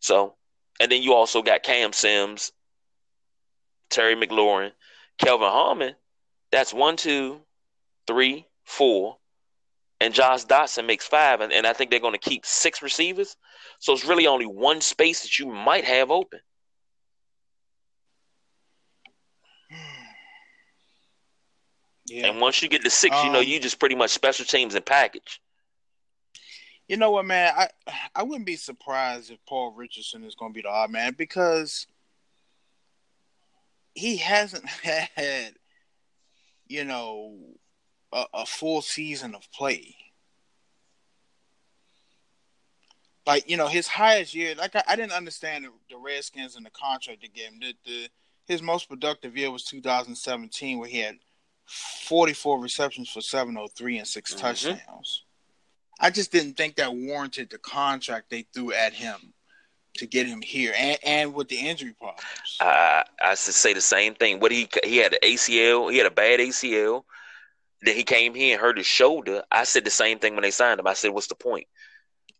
So, 0.00 0.36
and 0.80 0.90
then 0.90 1.02
you 1.02 1.14
also 1.14 1.42
got 1.42 1.62
Cam 1.62 1.92
Sims, 1.92 2.52
Terry 3.90 4.14
McLaurin, 4.14 4.72
Kelvin 5.18 5.48
Harmon. 5.48 5.94
That's 6.52 6.72
one, 6.72 6.96
two, 6.96 7.40
three, 8.06 8.46
four, 8.64 9.16
and 10.00 10.14
Josh 10.14 10.44
Doctson 10.44 10.86
makes 10.86 11.06
five, 11.06 11.40
and, 11.40 11.52
and 11.52 11.66
I 11.66 11.72
think 11.72 11.90
they're 11.90 11.98
going 11.98 12.14
to 12.14 12.30
keep 12.30 12.46
six 12.46 12.82
receivers. 12.82 13.36
So 13.80 13.92
it's 13.92 14.04
really 14.04 14.26
only 14.26 14.46
one 14.46 14.80
space 14.80 15.22
that 15.22 15.38
you 15.38 15.46
might 15.46 15.84
have 15.84 16.10
open. 16.10 16.40
Yeah. 22.10 22.26
And 22.26 22.40
once 22.40 22.62
you 22.62 22.68
get 22.68 22.82
to 22.84 22.90
six, 22.90 23.16
you 23.24 23.30
know 23.30 23.40
Um, 23.40 23.44
you 23.44 23.60
just 23.60 23.78
pretty 23.78 23.94
much 23.94 24.10
special 24.10 24.44
teams 24.44 24.74
and 24.74 24.84
package. 24.84 25.40
You 26.88 26.96
know 26.96 27.10
what, 27.10 27.26
man? 27.26 27.52
I 27.56 27.68
I 28.14 28.22
wouldn't 28.22 28.46
be 28.46 28.56
surprised 28.56 29.30
if 29.30 29.38
Paul 29.46 29.72
Richardson 29.72 30.24
is 30.24 30.34
going 30.34 30.52
to 30.52 30.54
be 30.54 30.62
the 30.62 30.70
odd 30.70 30.90
man 30.90 31.14
because 31.16 31.86
he 33.94 34.16
hasn't 34.16 34.66
had, 35.14 35.54
you 36.66 36.84
know, 36.84 37.36
a, 38.12 38.24
a 38.32 38.46
full 38.46 38.80
season 38.80 39.34
of 39.34 39.50
play. 39.52 39.94
Like 43.26 43.50
you 43.50 43.58
know, 43.58 43.66
his 43.66 43.86
highest 43.86 44.34
year, 44.34 44.54
like 44.54 44.74
I, 44.74 44.82
I 44.88 44.96
didn't 44.96 45.12
understand 45.12 45.66
the, 45.66 45.70
the 45.90 45.98
Redskins 45.98 46.56
and 46.56 46.64
the 46.64 46.70
contract 46.70 47.20
they 47.20 47.28
gave 47.28 47.50
him. 47.50 47.60
The, 47.60 47.74
the 47.84 48.08
his 48.46 48.62
most 48.62 48.88
productive 48.88 49.36
year 49.36 49.50
was 49.50 49.64
2017, 49.64 50.78
where 50.78 50.88
he 50.88 51.00
had 51.00 51.18
44 51.68 52.60
receptions 52.60 53.10
for 53.10 53.20
703 53.20 53.98
and 53.98 54.08
6 54.08 54.34
Mhm. 54.34 54.38
touchdowns. 54.40 55.24
I 56.00 56.10
just 56.10 56.32
didn't 56.32 56.54
think 56.56 56.76
that 56.76 56.94
warranted 56.94 57.50
the 57.50 57.58
contract 57.58 58.30
they 58.30 58.42
threw 58.54 58.72
at 58.72 58.94
him 58.94 59.34
to 59.94 60.06
get 60.06 60.26
him 60.26 60.40
here, 60.40 60.72
and, 60.76 60.98
and 61.02 61.34
with 61.34 61.48
the 61.48 61.58
injury 61.58 61.92
problems. 61.92 62.56
I 62.60 63.04
I 63.20 63.34
should 63.34 63.54
say 63.54 63.72
the 63.72 63.80
same 63.80 64.14
thing. 64.14 64.38
What 64.38 64.52
he 64.52 64.68
he 64.84 64.98
had 64.98 65.12
an 65.14 65.18
ACL, 65.22 65.88
he 65.88 65.98
had 65.98 66.06
a 66.06 66.10
bad 66.10 66.40
ACL. 66.40 67.04
Then 67.82 67.96
he 67.96 68.04
came 68.04 68.34
here 68.34 68.54
and 68.54 68.60
hurt 68.60 68.76
his 68.78 68.86
shoulder. 68.86 69.44
I 69.50 69.64
said 69.64 69.84
the 69.84 69.90
same 69.90 70.18
thing 70.18 70.34
when 70.34 70.42
they 70.42 70.50
signed 70.50 70.78
him. 70.80 70.86
I 70.86 70.94
said, 70.94 71.10
"What's 71.10 71.26
the 71.26 71.34
point?" 71.34 71.66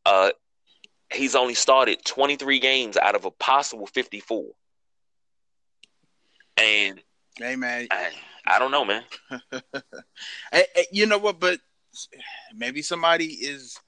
Uh, 0.06 0.30
he's 1.12 1.34
only 1.34 1.54
started 1.54 2.04
23 2.04 2.60
games 2.60 2.96
out 2.96 3.14
of 3.16 3.24
a 3.24 3.30
possible 3.32 3.86
54, 3.86 4.54
and 6.56 7.02
hey 7.36 7.56
man, 7.56 7.88
I, 7.90 8.12
I 8.48 8.58
don't 8.58 8.70
know, 8.70 8.84
man. 8.84 9.04
You 10.92 11.06
know 11.06 11.18
what? 11.18 11.38
But 11.38 11.60
maybe 12.54 12.82
somebody 12.82 13.26
is, 13.26 13.78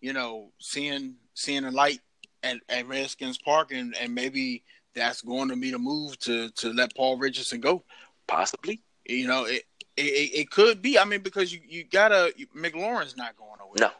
you 0.00 0.12
know, 0.12 0.52
seeing 0.60 1.16
seeing 1.34 1.64
a 1.64 1.70
light 1.70 2.00
at, 2.42 2.58
at 2.68 2.86
Redskins 2.86 3.38
Park, 3.38 3.72
and, 3.72 3.96
and 3.96 4.14
maybe 4.14 4.64
that's 4.94 5.22
going 5.22 5.48
to 5.48 5.56
be 5.56 5.70
the 5.70 5.78
move 5.78 6.18
to 6.20 6.50
to 6.50 6.72
let 6.72 6.94
Paul 6.94 7.16
Richardson 7.16 7.60
go. 7.60 7.84
Possibly. 8.26 8.82
You 9.06 9.26
know, 9.26 9.44
it 9.44 9.62
it, 9.96 10.02
it 10.02 10.40
it 10.40 10.50
could 10.50 10.82
be. 10.82 10.98
I 10.98 11.04
mean, 11.04 11.20
because 11.20 11.52
you 11.52 11.60
you 11.66 11.84
gotta 11.84 12.32
McLaurin's 12.56 13.16
not 13.16 13.36
going 13.36 13.58
nowhere. 13.58 13.76
No. 13.78 13.90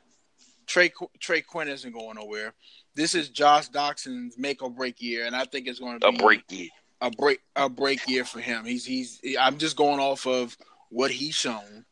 Trey 0.67 0.93
Trey 1.19 1.41
Quinn 1.41 1.69
isn't 1.69 1.93
going 1.93 2.17
nowhere. 2.17 2.55
This 2.95 3.15
is 3.15 3.31
Josh 3.31 3.69
Doctson's 3.69 4.37
make 4.39 4.63
or 4.63 4.71
break 4.71 5.01
year, 5.01 5.25
and 5.27 5.35
I 5.35 5.45
think 5.45 5.67
it's 5.67 5.81
going 5.81 5.99
to 5.99 6.11
be 6.11 6.17
A 6.17 6.19
break 6.19 6.45
year. 6.51 6.69
A 7.03 7.11
break 7.11 7.41
a 7.57 7.69
break 7.69 8.09
year 8.09 8.25
for 8.25 8.41
him. 8.41 8.65
He's 8.65 8.87
he's 8.87 9.21
I'm 9.39 9.59
just 9.59 9.77
going 9.77 10.01
off 10.01 10.27
of 10.27 10.57
what 10.89 11.11
he's 11.11 11.35
shown, 11.35 11.85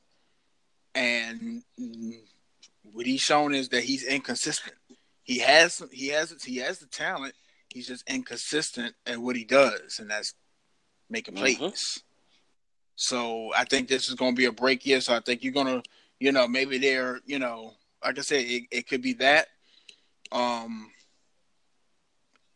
and 0.95 1.63
what 2.93 3.07
he's 3.07 3.21
shown 3.21 3.55
is 3.55 3.69
that 3.71 3.83
he's 3.83 4.05
inconsistent. 4.05 4.77
He 5.25 5.41
has 5.41 5.83
he 5.93 6.09
has 6.09 6.43
he 6.43 6.57
has 6.59 6.79
the 6.79 6.87
talent. 6.87 7.35
He's 7.69 7.87
just 7.87 8.09
inconsistent 8.09 8.95
at 9.07 9.19
what 9.19 9.37
he 9.37 9.45
does, 9.45 9.99
and 9.99 10.11
that's 10.11 10.35
making 11.09 11.35
plays. 11.35 11.59
Mhm. 11.59 12.03
So 12.97 13.53
I 13.55 13.65
think 13.65 13.89
this 13.89 14.09
is 14.09 14.15
going 14.15 14.35
to 14.35 14.39
be 14.39 14.47
a 14.47 14.53
break 14.53 14.85
year. 14.87 15.01
So 15.01 15.15
I 15.15 15.21
think 15.21 15.43
you're 15.43 15.53
gonna, 15.53 15.83
you 16.19 16.33
know, 16.33 16.47
maybe 16.47 16.79
they're, 16.79 17.21
you 17.25 17.39
know, 17.39 17.73
like 18.05 18.19
I 18.19 18.23
said, 18.23 18.45
it, 18.45 18.65
it 18.71 18.89
could 18.89 19.03
be 19.03 19.15
that, 19.15 19.49
um, 20.33 20.91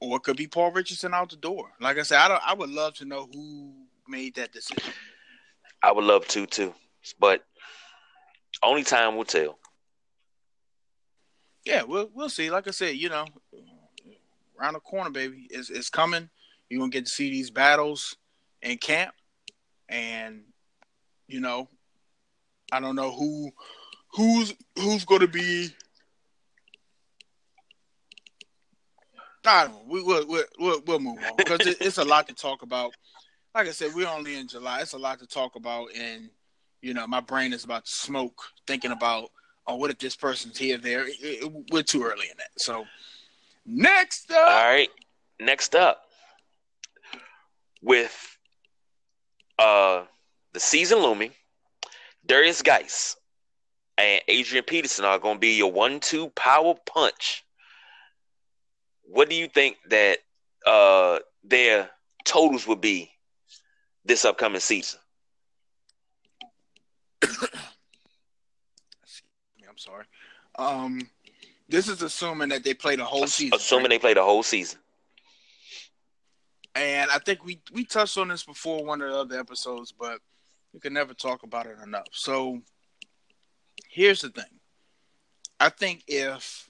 or 0.05 0.17
it 0.17 0.23
could 0.23 0.37
be 0.37 0.47
Paul 0.47 0.71
Richardson 0.73 1.15
out 1.15 1.31
the 1.31 1.37
door. 1.37 1.71
Like 1.81 1.99
I 1.99 2.03
said, 2.03 2.19
I 2.19 2.29
don't. 2.29 2.43
I 2.45 2.55
would 2.55 2.71
love 2.71 2.95
to 2.95 3.05
know 3.05 3.29
who 3.33 3.73
made 4.09 4.35
that 4.37 4.53
decision. 4.53 4.93
I 5.83 5.93
would 5.93 6.05
love 6.05 6.27
to 6.29 6.47
too, 6.47 6.75
but 7.19 7.45
only 8.63 8.85
time 8.85 9.17
will 9.17 9.25
tell. 9.25 9.59
Yeah, 11.65 11.83
we'll 11.83 12.11
we'll 12.15 12.29
see. 12.29 12.51
Like 12.51 12.69
I 12.69 12.73
said, 12.73 12.97
you 12.97 13.09
know, 13.09 13.27
around 14.61 14.75
the 14.75 14.81
corner, 14.81 15.11
baby, 15.11 15.47
it's 15.51 15.71
it's 15.71 15.91
coming. 15.91 16.29
You're 16.69 16.81
gonna 16.81 16.91
get 16.91 17.07
to 17.07 17.11
see 17.11 17.31
these 17.31 17.51
battles 17.51 18.17
in 18.63 18.79
camp, 18.79 19.15
and 19.89 20.43
you 21.27 21.41
know, 21.41 21.69
I 22.73 22.81
don't 22.81 22.97
know 22.97 23.11
who 23.13 23.51
who's 24.13 24.55
who's 24.77 25.05
gonna 25.05 25.29
be. 25.29 25.69
We, 29.87 30.03
we'll, 30.03 30.27
we'll, 30.27 30.45
we'll, 30.59 30.83
we'll 30.87 31.01
move 31.01 31.19
on 31.19 31.37
because 31.37 31.67
it, 31.67 31.77
it's 31.81 31.99
a 31.99 32.05
lot 32.05 32.27
to 32.29 32.35
talk 32.35 32.63
about. 32.63 32.93
Like 33.55 33.69
I 33.69 33.73
said, 33.73 33.93
we're 33.95 34.09
only 34.09 34.37
in 34.37 34.49
July. 34.49 34.81
It's 34.81 34.95
a 34.95 34.99
lot 34.99 35.19
to 35.21 35.27
talk 35.27 35.55
about, 35.57 35.89
and 35.97 36.29
you 36.83 36.93
know, 36.95 37.07
my 37.07 37.21
brain 37.21 37.53
is 37.53 37.65
about 37.65 37.85
to 37.87 37.91
smoke 37.93 38.43
thinking 38.67 38.91
about 38.91 39.31
oh, 39.67 39.77
what 39.77 39.91
if 39.91 39.99
this 39.99 40.15
person's 40.17 40.59
here, 40.59 40.77
there? 40.77 41.07
It- 41.09 41.17
it- 41.21 41.53
we're 41.71 41.83
too 41.83 42.03
early 42.05 42.29
in 42.31 42.37
that. 42.37 42.51
So, 42.59 42.85
next 43.65 44.31
up, 44.31 44.37
All 44.39 44.67
right. 44.67 44.91
Next 45.41 45.75
up, 45.75 46.03
with 47.83 48.37
uh 49.59 50.05
the 50.53 50.61
season 50.61 50.99
looming, 50.99 51.33
Derrius 52.27 52.63
Guice 52.63 53.17
and 53.99 54.21
Adrian 54.29 54.65
Peterson 54.65 55.05
are 55.05 55.19
going 55.19 55.37
to 55.37 55.41
be 55.41 55.57
your 55.57 55.73
one-two 55.73 56.29
power 56.31 56.75
punch. 56.87 57.45
What 59.15 59.31
do 59.31 59.37
you 59.37 59.47
think 59.47 59.77
that 59.91 60.19
uh 60.67 61.21
their 61.45 61.89
totals 62.25 62.67
would 62.67 62.81
be 62.81 63.13
this 64.05 64.25
upcoming 64.25 64.59
season? 64.59 64.99
I'm 67.23 67.29
sorry. 69.77 70.07
Um, 70.59 71.09
this 71.69 71.89
is 71.89 72.03
assuming 72.03 72.49
that 72.49 72.65
they 72.65 72.75
play 72.75 72.97
the 72.97 73.05
whole 73.05 73.29
season. 73.29 73.55
Assuming 73.55 73.85
right? 73.85 73.91
they 73.91 73.99
play 74.01 74.15
the 74.15 74.25
whole 74.25 74.43
season. 74.43 74.81
And 76.75 77.09
I 77.09 77.19
think 77.19 77.45
we 77.45 77.61
we 77.73 77.85
touched 77.85 78.19
on 78.19 78.29
this 78.29 78.43
before 78.43 78.85
one 78.85 79.01
of 79.01 79.13
the 79.13 79.17
other 79.17 79.39
episodes, 79.39 79.95
but 79.97 80.19
we 80.73 80.81
can 80.81 80.93
never 80.93 81.15
talk 81.15 81.45
about 81.45 81.67
it 81.67 81.77
enough. 81.85 82.09
So 82.11 82.61
here's 83.89 84.23
the 84.23 84.31
thing. 84.31 84.59
I 85.61 85.69
think 85.69 86.03
if 86.09 86.69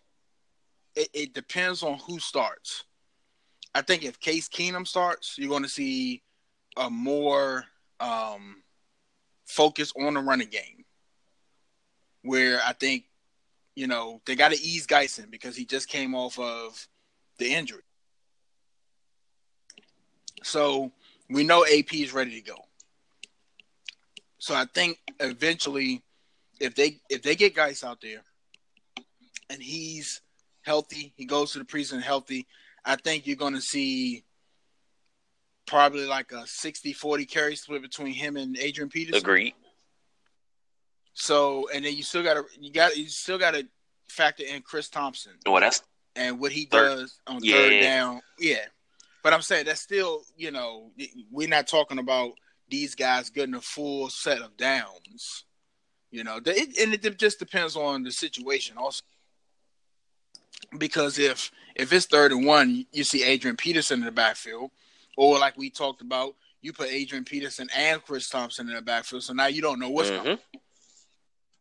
it, 0.97 1.09
it 1.13 1.35
depends 1.35 1.83
on 1.83 1.99
who 1.99 2.19
starts. 2.19 2.85
I 3.75 3.83
think 3.83 4.05
if 4.05 4.21
Case 4.21 4.49
Keenum 4.49 4.87
starts, 4.87 5.37
you're 5.37 5.49
going 5.49 5.65
to 5.65 5.69
see 5.69 6.23
a 6.77 6.89
more 6.89 7.65
um, 8.01 8.63
focus 9.47 9.93
on 10.01 10.15
the 10.15 10.21
running 10.21 10.49
game. 10.49 10.85
Where 12.23 12.61
I 12.65 12.73
think, 12.73 13.05
you 13.75 13.87
know, 13.87 14.21
they 14.27 14.35
got 14.37 14.53
to 14.53 14.61
ease 14.61 14.87
Geisen 14.87 15.31
because 15.31 15.57
he 15.57 15.65
just 15.65 15.89
came 15.89 16.15
off 16.15 16.39
of 16.39 16.87
the 17.39 17.53
injury. 17.53 17.83
So 20.43 20.93
we 21.29 21.45
know 21.45 21.65
AP 21.65 21.93
is 21.95 22.13
ready 22.13 22.41
to 22.41 22.47
go. 22.47 22.57
So 24.39 24.55
I 24.55 24.67
think 24.75 24.99
eventually, 25.21 26.03
if 26.61 26.75
they 26.75 27.01
if 27.09 27.23
they 27.23 27.35
get 27.35 27.55
guys 27.55 27.83
out 27.83 28.01
there, 28.01 28.23
and 29.51 29.63
he's 29.63 30.21
healthy. 30.64 31.12
He 31.16 31.25
goes 31.25 31.52
to 31.52 31.59
the 31.59 31.64
preseason 31.64 32.02
healthy. 32.02 32.47
I 32.85 32.97
think 32.97 33.26
you're 33.26 33.37
going 33.37 33.54
to 33.54 33.61
see 33.61 34.25
probably 35.66 36.06
like 36.06 36.33
a 36.33 36.44
60-40 36.44 37.28
carry 37.30 37.56
split 37.56 37.83
between 37.83 38.12
him 38.12 38.37
and 38.37 38.56
Adrian 38.59 38.88
Peterson. 38.90 39.21
Agreed. 39.23 39.54
So, 41.14 41.68
and 41.73 41.85
then 41.85 41.97
you 41.97 42.02
still 42.02 42.23
got 42.23 42.35
to 42.35 42.44
you 42.61 42.73
got 42.73 42.97
you 42.97 43.09
still 43.09 43.38
got 43.38 43.54
to 43.54 43.66
factor 44.09 44.42
in 44.44 44.62
Chris 44.62 44.88
Thompson. 44.88 45.33
Well, 45.47 45.61
that's 45.61 45.83
and 46.16 46.38
what 46.40 46.52
he 46.52 46.64
Third- 46.66 46.97
does 46.99 47.21
on 47.26 47.38
Yeah. 47.42 47.54
third 47.54 47.80
down. 47.83 48.21
Yeah. 48.38 48.64
But 49.23 49.33
I'm 49.33 49.42
saying 49.42 49.64
that's 49.66 49.80
still, 49.80 50.23
you 50.37 50.50
know, 50.50 50.90
we're 51.30 51.49
not 51.49 51.66
talking 51.66 51.99
about 51.99 52.33
these 52.68 52.94
guys 52.94 53.30
getting 53.30 53.54
a 53.54 53.61
full 53.61 54.11
set 54.11 54.42
of 54.42 54.56
downs. 54.56 55.44
You 56.11 56.25
know, 56.25 56.40
it, 56.44 56.78
and 56.78 56.92
it 56.94 57.18
just 57.18 57.38
depends 57.38 57.75
on 57.75 58.02
the 58.02 58.12
situation 58.12 58.76
also. 58.76 59.02
Because 60.79 61.19
if 61.19 61.51
if 61.77 61.93
it's 61.93 62.07
third 62.07 62.33
and 62.33 62.47
one, 62.47 62.87
you 62.93 63.05
see 63.05 63.23
Adrian 63.25 63.57
Peterson 63.57 64.01
in 64.01 64.05
the 64.07 64.13
backfield, 64.13 64.71
or 65.17 65.39
like 65.39 65.57
we 65.57 65.71
talked 65.71 66.01
about, 66.03 66.35
you 66.63 66.73
put 66.73 66.89
Adrian 66.89 67.25
Peterson 67.25 67.69
and 67.75 68.03
Chris 68.05 68.29
Thompson 68.29 68.69
in 68.69 68.75
the 68.75 68.83
backfield, 68.83 69.23
so 69.23 69.33
now 69.33 69.47
you 69.47 69.61
don't 69.63 69.79
know 69.81 69.91
what's 69.91 70.11
going 70.11 70.37
Mhm. 70.37 70.61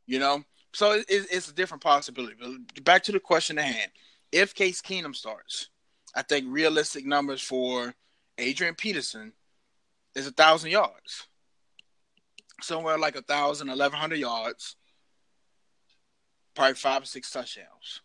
you 0.06 0.20
know? 0.20 0.44
So 0.74 0.92
it, 0.94 1.06
it- 1.10 1.28
it's 1.32 1.50
a 1.50 1.54
different 1.54 1.84
possibility. 1.84 2.36
But 2.40 2.84
back 2.84 3.04
to 3.04 3.12
the 3.12 3.20
question 3.20 3.58
at 3.60 3.66
hand. 3.66 3.92
If 4.32 4.54
case 4.56 4.82
keenum 4.82 5.16
starts 5.16 5.70
i 6.16 6.22
think 6.22 6.46
realistic 6.48 7.06
numbers 7.06 7.42
for 7.42 7.94
adrian 8.38 8.76
peterson 8.76 9.34
is 10.16 10.28
a 10.28 10.32
thousand 10.32 10.70
yards. 10.72 11.28
Somewhere 12.62 12.98
like 13.00 13.16
a 13.16 13.22
thousand 13.24 13.70
eleven 13.70 13.98
hundred 14.00 14.20
yards 14.20 14.76
probably 16.56 16.76
five 16.76 17.02
or 17.04 17.06
six 17.06 17.32
touchdowns 17.32 18.02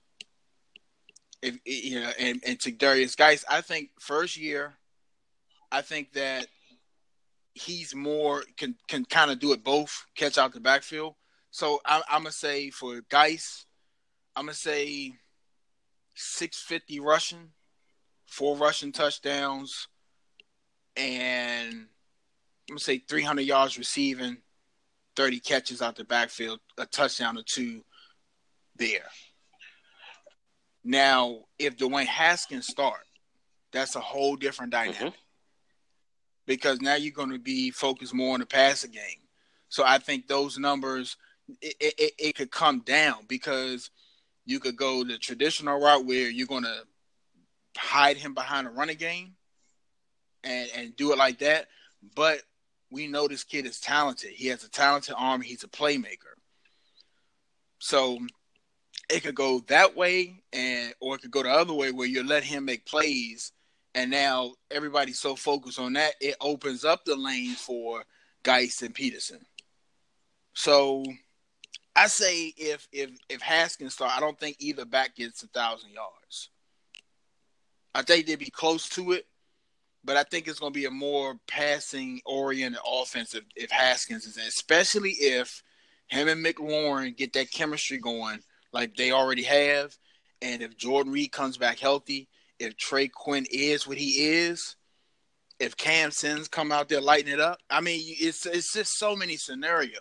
if 1.42 1.58
you 1.64 2.00
know 2.00 2.10
and, 2.18 2.42
and 2.46 2.60
to 2.60 2.72
Derrius 2.72 3.16
Guice 3.16 3.44
i 3.48 3.60
think 3.60 3.90
first 4.00 4.36
year 4.36 4.74
i 5.70 5.80
think 5.82 6.12
that 6.12 6.46
he's 7.54 7.94
more 7.94 8.42
can 8.56 8.74
can 8.88 9.04
kind 9.04 9.30
of 9.30 9.38
do 9.38 9.52
it 9.52 9.62
both 9.62 10.04
catch 10.16 10.38
out 10.38 10.52
the 10.52 10.60
backfield 10.60 11.14
so 11.50 11.80
I, 11.84 12.02
I'm 12.08 12.22
gonna 12.22 12.32
say 12.32 12.70
for 12.70 13.00
Guice, 13.08 13.66
I'm 14.36 14.44
gonna 14.44 14.54
say 14.54 15.14
650 16.14 17.00
rushing, 17.00 17.50
four 18.26 18.56
rushing 18.56 18.92
touchdowns, 18.92 19.88
and 20.96 21.74
I'm 21.74 21.86
gonna 22.68 22.80
say 22.80 22.98
300 22.98 23.42
yards 23.42 23.78
receiving, 23.78 24.38
30 25.16 25.40
catches 25.40 25.82
out 25.82 25.96
the 25.96 26.04
backfield, 26.04 26.60
a 26.76 26.86
touchdown 26.86 27.38
or 27.38 27.42
two 27.42 27.82
there. 28.76 29.08
Now, 30.84 31.40
if 31.58 31.76
Dwayne 31.76 32.06
Haskins 32.06 32.66
start, 32.66 33.04
that's 33.72 33.96
a 33.96 34.00
whole 34.00 34.36
different 34.36 34.72
mm-hmm. 34.72 34.92
dynamic 34.92 35.18
because 36.46 36.80
now 36.80 36.94
you're 36.94 37.12
going 37.12 37.30
to 37.30 37.38
be 37.38 37.70
focused 37.70 38.14
more 38.14 38.34
on 38.34 38.40
the 38.40 38.46
passing 38.46 38.90
game. 38.90 39.20
So 39.68 39.84
I 39.84 39.98
think 39.98 40.26
those 40.26 40.58
numbers 40.58 41.16
it, 41.60 41.76
it, 41.80 42.12
it 42.18 42.34
could 42.34 42.50
come 42.50 42.80
down 42.80 43.24
because 43.26 43.90
you 44.44 44.60
could 44.60 44.76
go 44.76 45.04
the 45.04 45.18
traditional 45.18 45.80
route 45.80 46.06
where 46.06 46.30
you're 46.30 46.46
going 46.46 46.64
to 46.64 46.82
hide 47.76 48.16
him 48.16 48.34
behind 48.34 48.66
a 48.66 48.70
running 48.70 48.96
game 48.96 49.34
and 50.44 50.68
and 50.76 50.96
do 50.96 51.12
it 51.12 51.18
like 51.18 51.38
that. 51.40 51.66
But 52.14 52.42
we 52.90 53.06
know 53.06 53.28
this 53.28 53.44
kid 53.44 53.66
is 53.66 53.80
talented. 53.80 54.30
He 54.30 54.48
has 54.48 54.64
a 54.64 54.70
talented 54.70 55.14
arm. 55.18 55.40
He's 55.40 55.64
a 55.64 55.68
playmaker. 55.68 56.34
So 57.78 58.18
it 59.08 59.22
could 59.22 59.34
go 59.34 59.60
that 59.68 59.96
way, 59.96 60.42
and 60.52 60.92
or 61.00 61.14
it 61.14 61.22
could 61.22 61.30
go 61.30 61.42
the 61.42 61.50
other 61.50 61.72
way 61.72 61.92
where 61.92 62.06
you 62.06 62.22
let 62.22 62.44
him 62.44 62.64
make 62.64 62.84
plays, 62.84 63.52
and 63.94 64.10
now 64.10 64.52
everybody's 64.70 65.18
so 65.18 65.34
focused 65.34 65.78
on 65.78 65.94
that 65.94 66.14
it 66.20 66.36
opens 66.40 66.84
up 66.84 67.04
the 67.04 67.16
lane 67.16 67.54
for 67.54 68.04
Guice 68.42 68.82
and 68.82 68.94
Peterson. 68.94 69.40
So 70.54 71.04
I 71.96 72.06
say 72.06 72.52
if 72.56 72.86
if 72.92 73.10
if 73.28 73.40
Haskins 73.40 73.94
start, 73.94 74.16
I 74.16 74.20
don't 74.20 74.38
think 74.38 74.56
either 74.60 74.84
back 74.84 75.16
gets 75.16 75.42
a 75.42 75.48
thousand 75.48 75.90
yards. 75.90 76.50
I 77.94 78.02
think 78.02 78.26
they'd 78.26 78.38
be 78.38 78.50
close 78.50 78.88
to 78.90 79.12
it, 79.12 79.26
but 80.04 80.16
I 80.16 80.22
think 80.22 80.46
it's 80.46 80.60
going 80.60 80.72
to 80.72 80.78
be 80.78 80.84
a 80.84 80.90
more 80.90 81.36
passing 81.48 82.20
oriented 82.24 82.80
offense 82.86 83.34
if, 83.34 83.44
if 83.56 83.70
Haskins 83.70 84.26
is 84.26 84.36
especially 84.36 85.10
if 85.12 85.62
him 86.08 86.28
and 86.28 86.44
McLaurin 86.44 87.16
get 87.16 87.32
that 87.32 87.50
chemistry 87.50 87.98
going 87.98 88.40
like 88.72 88.96
they 88.96 89.12
already 89.12 89.42
have, 89.44 89.96
and 90.42 90.62
if 90.62 90.76
Jordan 90.76 91.12
Reed 91.12 91.32
comes 91.32 91.56
back 91.56 91.78
healthy, 91.78 92.28
if 92.58 92.76
Trey 92.76 93.08
Quinn 93.08 93.46
is 93.50 93.86
what 93.86 93.98
he 93.98 94.26
is, 94.26 94.76
if 95.58 95.76
Cam 95.76 96.10
Sims 96.10 96.48
come 96.48 96.70
out 96.70 96.88
there 96.88 97.00
lighting 97.00 97.32
it 97.32 97.40
up, 97.40 97.58
I 97.70 97.80
mean, 97.80 98.00
it's 98.04 98.46
it's 98.46 98.72
just 98.72 98.98
so 98.98 99.16
many 99.16 99.36
scenarios. 99.36 100.00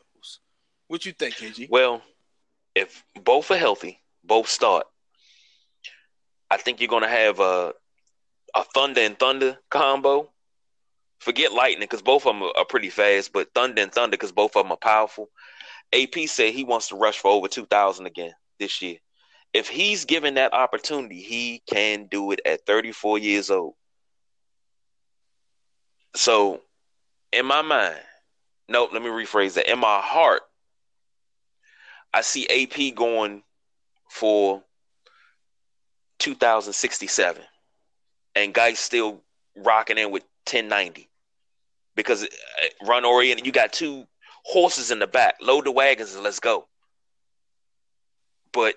What 0.88 1.06
you 1.06 1.12
think, 1.12 1.36
KG? 1.36 1.70
Well, 1.70 2.02
if 2.76 3.04
both 3.24 3.52
are 3.52 3.58
healthy, 3.58 4.02
both 4.24 4.48
start, 4.48 4.86
I 6.50 6.58
think 6.58 6.80
you're 6.80 6.88
gonna 6.88 7.10
have 7.10 7.40
a 7.40 7.74
a 8.56 8.64
thunder 8.64 9.02
and 9.02 9.18
thunder 9.18 9.58
combo. 9.70 10.32
Forget 11.20 11.52
lightning 11.52 11.80
because 11.80 12.04
both 12.04 12.28
of 12.28 12.36
them 12.36 12.50
are 12.56 12.66
pretty 12.66 12.90
fast, 12.90 13.34
but 13.34 13.52
thunder 13.56 13.82
and 13.82 13.92
thunder 13.92 14.16
because 14.16 14.32
both 14.32 14.56
of 14.56 14.64
them 14.64 14.72
are 14.72 14.78
powerful. 14.78 15.30
AP 15.92 16.28
said 16.28 16.54
he 16.54 16.64
wants 16.64 16.90
to 16.90 16.96
rush 16.96 17.18
for 17.18 17.32
over 17.32 17.48
two 17.48 17.66
thousand 17.66 18.06
again 18.06 18.34
this 18.60 18.82
year. 18.82 18.98
If 19.54 19.70
he's 19.70 20.06
given 20.06 20.36
that 20.36 20.54
opportunity, 20.54 21.22
he 21.22 21.62
can 21.68 22.06
do 22.06 22.32
it 22.32 22.42
at 22.46 22.66
34 22.66 23.18
years 23.18 23.50
old. 23.50 23.74
So, 26.16 26.62
in 27.32 27.46
my 27.46 27.62
mind, 27.62 28.00
nope, 28.68 28.90
let 28.94 29.02
me 29.02 29.10
rephrase 29.10 29.54
that. 29.56 29.72
In 29.72 29.80
my 29.80 30.00
heart, 30.00 30.42
I 32.14 32.22
see 32.22 32.48
AP 32.48 32.96
going 32.96 33.44
for 34.10 34.64
2067 36.20 37.44
and 38.36 38.54
Guice 38.54 38.80
still 38.80 39.22
rocking 39.56 39.98
in 39.98 40.12
with 40.12 40.24
1090 40.46 41.10
because 41.96 42.24
uh, 42.24 42.28
run 42.86 43.06
oriented 43.06 43.46
you 43.46 43.52
got 43.52 43.74
two 43.74 44.06
horses 44.44 44.92
in 44.92 45.00
the 45.00 45.08
back 45.08 45.36
load 45.42 45.66
the 45.66 45.72
wagons 45.72 46.14
and 46.14 46.24
let's 46.24 46.40
go 46.40 46.68
but 48.54 48.76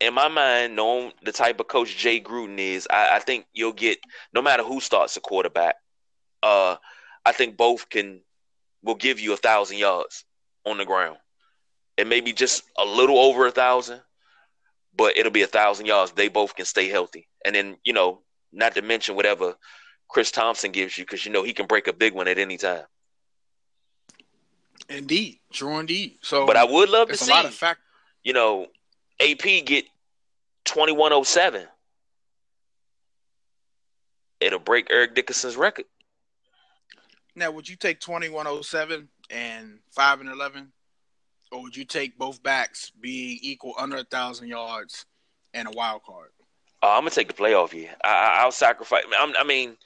in 0.00 0.14
my 0.14 0.28
mind 0.28 0.76
knowing 0.76 1.12
the 1.22 1.32
type 1.32 1.60
of 1.60 1.68
coach 1.68 1.96
jay 1.96 2.20
gruden 2.20 2.58
is 2.58 2.86
i, 2.90 3.16
I 3.16 3.18
think 3.20 3.46
you'll 3.52 3.72
get 3.72 3.98
no 4.32 4.42
matter 4.42 4.62
who 4.62 4.80
starts 4.80 5.16
a 5.16 5.20
quarterback 5.20 5.76
uh 6.42 6.76
i 7.24 7.32
think 7.32 7.56
both 7.56 7.88
can 7.88 8.20
will 8.82 8.94
give 8.94 9.20
you 9.20 9.32
a 9.32 9.36
thousand 9.36 9.78
yards 9.78 10.24
on 10.66 10.78
the 10.78 10.84
ground 10.84 11.16
it 11.96 12.06
may 12.06 12.20
be 12.20 12.32
just 12.32 12.62
a 12.78 12.84
little 12.84 13.18
over 13.18 13.46
a 13.46 13.50
thousand, 13.50 14.00
but 14.96 15.16
it'll 15.16 15.32
be 15.32 15.42
a 15.42 15.46
thousand 15.46 15.86
yards. 15.86 16.12
They 16.12 16.28
both 16.28 16.54
can 16.54 16.64
stay 16.64 16.88
healthy, 16.88 17.28
and 17.44 17.54
then 17.54 17.76
you 17.84 17.92
know, 17.92 18.22
not 18.52 18.74
to 18.74 18.82
mention 18.82 19.16
whatever 19.16 19.54
Chris 20.08 20.30
Thompson 20.30 20.72
gives 20.72 20.96
you, 20.98 21.04
because 21.04 21.24
you 21.24 21.32
know 21.32 21.42
he 21.42 21.52
can 21.52 21.66
break 21.66 21.86
a 21.88 21.92
big 21.92 22.14
one 22.14 22.28
at 22.28 22.38
any 22.38 22.56
time. 22.56 22.84
Indeed, 24.88 25.40
true 25.52 25.78
indeed. 25.78 26.18
So, 26.22 26.46
But 26.46 26.56
I 26.56 26.64
would 26.64 26.88
love 26.88 27.10
to 27.12 27.14
it's 27.14 27.22
a 27.22 27.24
see, 27.24 27.30
lot 27.30 27.44
of 27.44 27.54
fact. 27.54 27.80
you 28.22 28.32
know, 28.32 28.66
AP 29.20 29.64
get 29.66 29.84
twenty 30.64 30.92
one 30.92 31.12
oh 31.12 31.22
seven. 31.22 31.66
It'll 34.40 34.58
break 34.58 34.86
Eric 34.90 35.14
Dickerson's 35.14 35.56
record. 35.56 35.84
Now, 37.36 37.50
would 37.50 37.68
you 37.68 37.76
take 37.76 38.00
twenty 38.00 38.28
one 38.28 38.46
oh 38.46 38.62
seven 38.62 39.08
and 39.28 39.78
five 39.90 40.20
and 40.20 40.28
eleven, 40.28 40.72
or 41.52 41.62
would 41.62 41.76
you 41.76 41.84
take 41.84 42.18
both 42.18 42.42
backs 42.42 42.90
being 43.00 43.38
equal 43.42 43.74
under 43.78 43.96
a 43.96 44.04
thousand 44.04 44.48
yards 44.48 45.06
and 45.54 45.68
a 45.68 45.72
wild 45.72 46.02
card? 46.04 46.30
Uh, 46.82 46.92
I'm 46.92 47.00
gonna 47.00 47.10
take 47.10 47.28
the 47.28 47.34
playoff 47.34 47.72
year. 47.74 47.90
I, 48.02 48.08
I, 48.08 48.42
I'll 48.42 48.52
sacrifice. 48.52 49.04
I'm, 49.18 49.34
I 49.38 49.44
mean, 49.44 49.76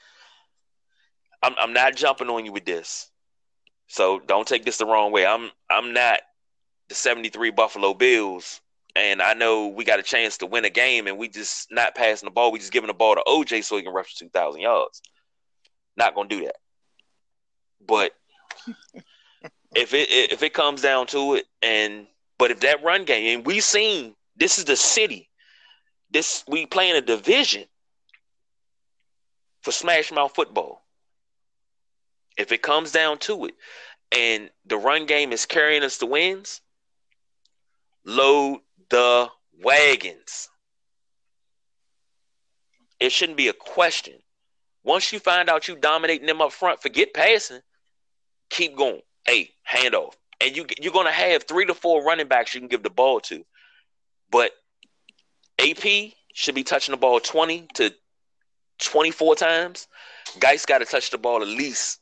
I'm 1.43 1.53
I'm 1.59 1.73
not 1.73 1.95
jumping 1.95 2.29
on 2.29 2.45
you 2.45 2.53
with 2.53 2.65
this, 2.65 3.11
so 3.87 4.19
don't 4.19 4.47
take 4.47 4.63
this 4.63 4.77
the 4.77 4.85
wrong 4.85 5.11
way. 5.11 5.25
I'm 5.25 5.51
I'm 5.69 5.93
not 5.93 6.21
the 6.87 6.95
'73 6.95 7.51
Buffalo 7.51 7.93
Bills, 7.93 8.61
and 8.95 9.21
I 9.21 9.33
know 9.33 9.67
we 9.67 9.83
got 9.83 9.99
a 9.99 10.03
chance 10.03 10.37
to 10.37 10.45
win 10.45 10.65
a 10.65 10.69
game, 10.69 11.07
and 11.07 11.17
we 11.17 11.27
just 11.27 11.71
not 11.71 11.95
passing 11.95 12.27
the 12.27 12.31
ball. 12.31 12.51
We 12.51 12.59
just 12.59 12.71
giving 12.71 12.87
the 12.87 12.93
ball 12.93 13.15
to 13.15 13.23
OJ 13.27 13.63
so 13.63 13.77
he 13.77 13.83
can 13.83 13.93
rush 13.93 14.13
for 14.13 14.19
2,000 14.19 14.61
yards. 14.61 15.01
Not 15.97 16.15
gonna 16.15 16.29
do 16.29 16.45
that. 16.45 16.57
But 17.85 18.13
if 19.75 19.93
it 19.93 20.09
if 20.09 20.43
it 20.43 20.53
comes 20.53 20.81
down 20.81 21.07
to 21.07 21.35
it, 21.35 21.45
and 21.61 22.07
but 22.37 22.51
if 22.51 22.61
that 22.61 22.83
run 22.83 23.05
game, 23.05 23.37
and 23.37 23.45
we 23.45 23.59
seen 23.59 24.15
this 24.35 24.57
is 24.57 24.65
the 24.65 24.75
city 24.75 25.29
this 26.15 26.45
we 26.47 26.65
playing 26.65 26.95
a 26.95 27.01
division 27.01 27.65
for 29.61 29.71
Smash 29.71 30.11
Mouth 30.13 30.33
football. 30.33 30.81
If 32.37 32.51
it 32.51 32.61
comes 32.61 32.91
down 32.91 33.17
to 33.19 33.45
it, 33.45 33.55
and 34.11 34.49
the 34.65 34.77
run 34.77 35.05
game 35.05 35.33
is 35.33 35.45
carrying 35.45 35.83
us 35.83 35.97
to 35.97 36.05
wins, 36.05 36.61
load 38.05 38.59
the 38.89 39.29
wagons. 39.63 40.49
It 42.99 43.11
shouldn't 43.11 43.37
be 43.37 43.49
a 43.49 43.53
question. 43.53 44.13
Once 44.83 45.11
you 45.11 45.19
find 45.19 45.49
out 45.49 45.67
you 45.67 45.75
dominating 45.75 46.27
them 46.27 46.41
up 46.41 46.51
front, 46.51 46.81
forget 46.81 47.13
passing. 47.13 47.61
Keep 48.49 48.77
going. 48.77 49.01
Hey, 49.25 49.51
handoff. 49.69 50.13
And 50.39 50.55
you 50.55 50.65
you're 50.79 50.93
gonna 50.93 51.11
have 51.11 51.43
three 51.43 51.65
to 51.65 51.73
four 51.73 52.03
running 52.03 52.27
backs 52.27 52.53
you 52.53 52.61
can 52.61 52.69
give 52.69 52.83
the 52.83 52.89
ball 52.89 53.19
to. 53.21 53.43
But 54.29 54.51
AP 55.59 56.13
should 56.33 56.55
be 56.55 56.63
touching 56.63 56.91
the 56.91 56.97
ball 56.97 57.19
20 57.19 57.67
to 57.75 57.93
24 58.79 59.35
times. 59.35 59.87
Guice 60.39 60.65
got 60.65 60.79
to 60.79 60.85
touch 60.85 61.09
the 61.09 61.17
ball 61.17 61.41
at 61.41 61.47
least 61.47 61.99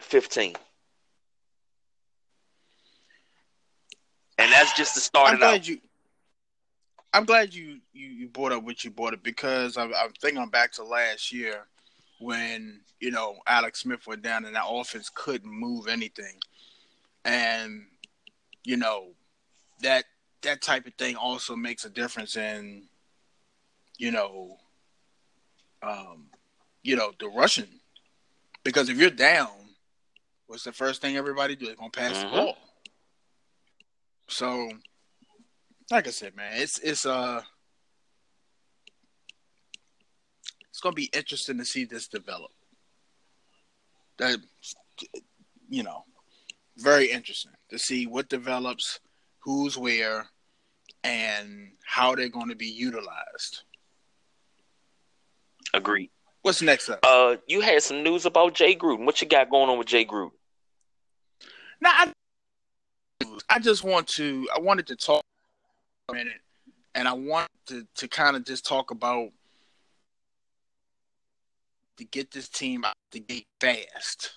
15. 0.00 0.54
And 4.38 4.50
that's 4.52 4.72
just 4.76 4.94
the 4.94 5.00
start 5.00 5.30
I'm 5.30 5.38
glad 5.38 5.54
out. 5.60 5.68
you. 5.68 5.78
I'm 7.14 7.24
glad 7.24 7.52
you, 7.52 7.80
you 7.92 8.08
you 8.08 8.28
brought 8.28 8.52
up 8.52 8.62
what 8.64 8.84
you 8.84 8.90
brought 8.90 9.12
up 9.12 9.22
because 9.22 9.76
I'm, 9.76 9.92
I'm 9.94 10.12
thinking 10.20 10.48
back 10.48 10.72
to 10.72 10.84
last 10.84 11.30
year 11.32 11.66
when 12.20 12.80
you 13.00 13.10
know 13.10 13.36
Alex 13.46 13.80
Smith 13.80 14.06
went 14.06 14.22
down 14.22 14.44
and 14.46 14.56
that 14.56 14.64
offense 14.66 15.10
couldn't 15.14 15.50
move 15.52 15.88
anything, 15.88 16.38
and 17.24 17.84
you 18.64 18.78
know 18.78 19.08
that 19.82 20.04
that 20.40 20.62
type 20.62 20.86
of 20.86 20.94
thing 20.94 21.16
also 21.16 21.54
makes 21.54 21.84
a 21.84 21.90
difference 21.90 22.36
in 22.36 22.84
you 23.98 24.10
know 24.10 24.56
um 25.82 26.26
you 26.82 26.96
know 26.96 27.12
the 27.20 27.28
rushing 27.28 27.68
because 28.64 28.88
if 28.88 28.96
you're 28.96 29.10
down, 29.10 29.50
what's 30.46 30.64
the 30.64 30.72
first 30.72 31.02
thing 31.02 31.16
everybody 31.16 31.56
do? 31.56 31.66
They're 31.66 31.74
gonna 31.74 31.90
pass 31.90 32.16
Mhm. 32.18 32.30
the 32.30 32.36
ball. 32.36 32.56
So, 34.32 34.70
like 35.90 36.06
I 36.06 36.10
said, 36.10 36.34
man, 36.34 36.52
it's 36.54 36.78
it's 36.78 37.04
uh 37.04 37.42
it's 40.70 40.80
gonna 40.80 40.94
be 40.94 41.10
interesting 41.12 41.58
to 41.58 41.66
see 41.66 41.84
this 41.84 42.08
develop. 42.08 42.50
That 44.18 44.38
you 45.68 45.82
know, 45.82 46.04
very 46.78 47.10
interesting 47.10 47.52
to 47.68 47.78
see 47.78 48.06
what 48.06 48.30
develops, 48.30 49.00
who's 49.40 49.76
where, 49.76 50.26
and 51.04 51.72
how 51.84 52.14
they're 52.14 52.30
going 52.30 52.48
to 52.48 52.56
be 52.56 52.68
utilized. 52.68 53.64
Agreed. 55.74 56.10
What's 56.40 56.62
next 56.62 56.88
up? 56.88 57.00
Uh, 57.02 57.36
you 57.46 57.60
had 57.60 57.82
some 57.82 58.02
news 58.02 58.24
about 58.24 58.54
Jay 58.54 58.74
Gruden. 58.74 59.04
What 59.04 59.20
you 59.20 59.28
got 59.28 59.50
going 59.50 59.68
on 59.68 59.78
with 59.78 59.88
Jay 59.88 60.06
Gruden? 60.06 60.32
Now, 61.80 61.90
I, 61.92 62.12
I 63.52 63.58
just 63.58 63.84
want 63.84 64.06
to. 64.16 64.48
I 64.56 64.60
wanted 64.60 64.86
to 64.86 64.96
talk 64.96 65.22
a 66.08 66.14
minute, 66.14 66.40
and 66.94 67.06
I 67.06 67.12
want 67.12 67.50
to 67.66 67.86
to 67.96 68.08
kind 68.08 68.34
of 68.34 68.46
just 68.46 68.64
talk 68.64 68.90
about 68.90 69.28
to 71.98 72.04
get 72.04 72.30
this 72.30 72.48
team 72.48 72.82
out 72.82 72.94
the 73.10 73.20
gate 73.20 73.46
fast. 73.60 74.32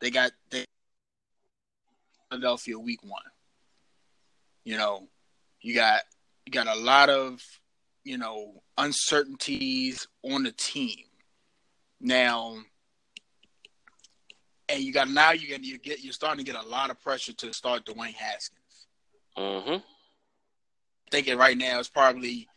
They 0.00 0.12
got 0.12 0.30
they 0.50 0.64
Philadelphia 2.30 2.78
week 2.78 3.00
one. 3.02 3.20
You 4.62 4.76
know, 4.76 5.08
you 5.60 5.74
got 5.74 6.02
you 6.46 6.52
got 6.52 6.68
a 6.68 6.78
lot 6.78 7.10
of 7.10 7.42
you 8.04 8.16
know 8.16 8.62
uncertainties 8.78 10.06
on 10.22 10.44
the 10.44 10.52
team 10.52 11.02
now 12.00 12.58
and 14.72 14.82
you 14.82 14.92
got 14.92 15.08
now 15.08 15.32
you're 15.32 15.58
you 15.58 15.78
get 15.78 16.02
you're 16.02 16.12
starting 16.12 16.44
to 16.44 16.50
get 16.50 16.62
a 16.62 16.66
lot 16.66 16.90
of 16.90 17.00
pressure 17.00 17.34
to 17.34 17.52
start 17.52 17.84
Dwayne 17.84 18.14
Haskins. 18.14 18.86
Mm-hmm. 19.36 19.76
Thinking 21.10 21.36
right 21.36 21.56
now 21.56 21.78
it's 21.78 21.88
probably 21.88 22.48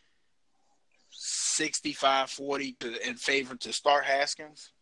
65 1.10 2.30
40 2.30 2.76
to, 2.80 3.08
in 3.08 3.16
favor 3.16 3.54
to 3.56 3.72
start 3.72 4.04
Haskins. 4.04 4.72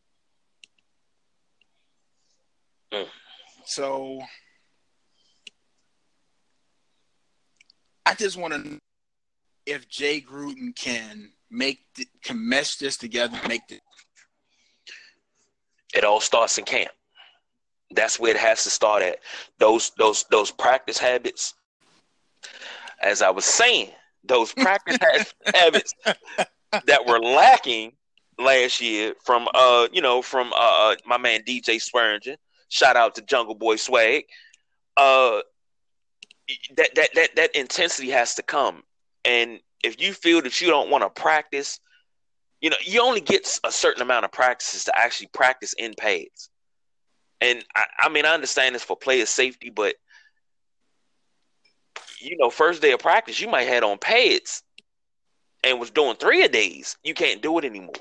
Mm. 2.93 3.07
So 3.65 4.21
I 8.07 8.15
just 8.15 8.37
want 8.37 8.55
to 8.55 8.59
know 8.59 8.79
if 9.67 9.89
Jay 9.89 10.21
Gruden 10.21 10.77
can 10.77 11.31
make 11.51 11.81
the, 11.97 12.07
can 12.23 12.49
mesh 12.49 12.77
this 12.77 12.97
together, 12.97 13.37
make 13.49 13.67
the 13.69 13.81
It 15.95 16.05
all 16.05 16.21
starts 16.21 16.59
in 16.59 16.65
camp. 16.65 16.91
That's 17.95 18.19
where 18.19 18.33
it 18.33 18.37
has 18.37 18.65
to 18.65 18.71
start 18.71 19.03
at. 19.03 19.19
Those 19.59 19.93
those 19.99 20.25
those 20.31 20.51
practice 20.51 20.99
habits. 20.99 21.55
As 23.03 23.23
I 23.23 23.31
was 23.31 23.45
saying, 23.45 23.91
those 24.25 24.53
practice 24.53 24.99
habits 25.55 25.95
that 26.05 27.07
were 27.07 27.21
lacking 27.21 27.93
last 28.39 28.81
year 28.81 29.15
from 29.23 29.49
uh 29.55 29.87
you 29.93 30.03
know 30.03 30.23
from 30.23 30.53
uh 30.57 30.95
my 31.07 31.19
man 31.19 31.43
DJ 31.43 31.77
Swearinger. 31.77 32.37
Shout 32.69 32.97
out 32.97 33.15
to 33.15 33.23
Jungle 33.23 33.55
Boy 33.55 33.77
Swag. 33.77 34.25
Uh 34.97 35.41
that 36.77 36.95
that 36.95 37.11
that 37.15 37.37
that 37.37 37.57
intensity 37.57 38.11
has 38.11 38.35
to 38.35 38.43
come. 38.43 38.83
And 39.25 39.61
if 39.83 40.01
you 40.01 40.13
feel 40.13 40.43
that 40.43 40.61
you 40.61 40.69
don't 40.69 40.91
want 40.91 41.03
to 41.03 41.11
practice, 41.23 41.81
you 42.61 42.71
know, 42.71 42.77
you 42.83 43.01
only 43.03 43.21
get 43.21 43.59
a 43.65 43.71
certain 43.71 44.03
amount 44.03 44.25
of 44.25 44.33
practices 44.33 44.85
to 44.85 44.99
actually 44.99 45.29
practice 45.29 45.75
in 45.79 45.95
pads. 45.99 46.51
And 47.45 47.63
I, 47.77 47.85
I 47.99 48.09
mean, 48.09 48.25
I 48.25 48.33
understand 48.33 48.75
this 48.75 48.83
for 48.83 48.97
player 48.97 49.27
safety, 49.27 49.69
but 49.69 49.97
you 52.19 52.39
know, 52.39 52.49
first 52.49 52.81
day 52.81 52.93
of 52.93 53.01
practice, 53.01 53.39
you 53.39 53.49
might 53.49 53.69
had 53.69 53.83
on 53.83 53.99
pads 53.99 54.63
and 55.63 55.79
was 55.79 55.91
doing 55.91 56.17
three 56.17 56.43
a 56.43 56.49
days. 56.49 56.97
You 57.05 57.13
can't 57.13 57.43
do 57.43 57.59
it 57.59 57.67
anymore. 57.67 57.93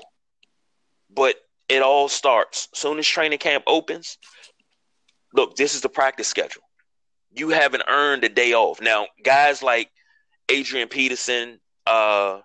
But 1.14 1.36
it 1.68 1.82
all 1.82 2.08
starts 2.08 2.68
soon 2.72 2.98
as 2.98 3.06
training 3.06 3.38
camp 3.38 3.64
opens. 3.66 4.16
Look, 5.34 5.56
this 5.56 5.74
is 5.74 5.82
the 5.82 5.90
practice 5.90 6.26
schedule. 6.26 6.62
You 7.30 7.50
haven't 7.50 7.84
earned 7.86 8.24
a 8.24 8.30
day 8.30 8.54
off. 8.54 8.80
Now, 8.80 9.08
guys 9.22 9.62
like 9.62 9.90
Adrian 10.48 10.88
Peterson, 10.88 11.60
uh, 11.86 12.40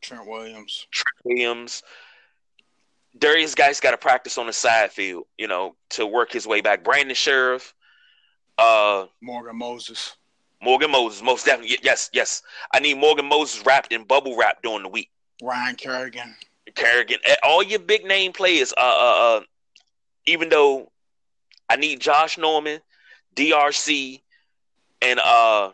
Trent 0.00 0.26
Williams. 0.26 0.86
Trent 0.90 1.16
Williams, 1.24 1.82
Derrius 3.18 3.56
Guice 3.56 3.80
got 3.80 3.90
to 3.90 3.98
practice 3.98 4.38
on 4.38 4.46
the 4.46 4.52
side 4.52 4.92
field, 4.92 5.24
you 5.36 5.48
know, 5.48 5.74
to 5.90 6.06
work 6.06 6.32
his 6.32 6.46
way 6.46 6.60
back. 6.60 6.84
Brandon 6.84 7.14
Scherff, 7.14 7.72
uh, 8.58 9.06
Morgan 9.20 9.56
Moses. 9.56 10.16
Morgan 10.62 10.90
Moses, 10.90 11.22
most 11.22 11.46
definitely. 11.46 11.78
Yes, 11.82 12.10
yes. 12.12 12.42
I 12.72 12.80
need 12.80 12.98
Morgan 12.98 13.26
Moses 13.26 13.64
wrapped 13.64 13.92
in 13.92 14.04
bubble 14.04 14.36
wrap 14.36 14.62
during 14.62 14.82
the 14.82 14.88
week. 14.88 15.10
Ryan 15.42 15.74
Kerrigan. 15.74 16.34
Kerrigan, 16.74 17.18
all 17.42 17.62
your 17.62 17.78
big 17.80 18.04
name 18.04 18.32
players. 18.32 18.72
Uh, 18.76 18.80
uh, 18.80 19.36
uh, 19.38 19.40
even 20.26 20.50
though 20.50 20.92
I 21.68 21.76
need 21.76 22.00
Josh 22.00 22.38
Norman, 22.38 22.80
DRC, 23.34 24.20
and 25.02 25.18
uh, 25.20 25.70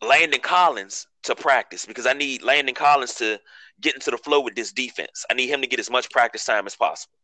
Landon 0.00 0.40
Collins 0.40 1.06
to 1.24 1.34
practice 1.34 1.84
because 1.84 2.06
I 2.06 2.12
need 2.12 2.42
Landon 2.42 2.74
Collins 2.74 3.14
to 3.14 3.40
get 3.80 3.94
into 3.94 4.10
the 4.10 4.18
flow 4.18 4.40
with 4.40 4.54
this 4.54 4.72
defense. 4.72 5.24
I 5.30 5.34
need 5.34 5.48
him 5.48 5.60
to 5.60 5.66
get 5.66 5.80
as 5.80 5.90
much 5.90 6.10
practice 6.10 6.44
time 6.44 6.66
as 6.66 6.76
possible. 6.76 7.16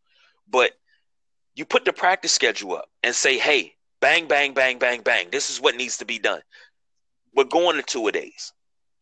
But 0.49 0.73
you 1.55 1.64
put 1.64 1.85
the 1.85 1.93
practice 1.93 2.33
schedule 2.33 2.77
up 2.77 2.88
and 3.03 3.14
say, 3.14 3.38
hey, 3.38 3.75
bang, 4.01 4.27
bang, 4.27 4.55
bang, 4.55 4.79
bang, 4.79 5.03
bang. 5.03 5.29
This 5.31 5.51
is 5.51 5.61
what 5.61 5.77
needs 5.77 5.99
to 5.99 6.05
be 6.05 6.19
done. 6.19 6.43
We're 7.35 7.45
going 7.45 7.77
to 7.77 7.83
two 7.83 8.07
a 8.07 8.12
days. 8.12 8.53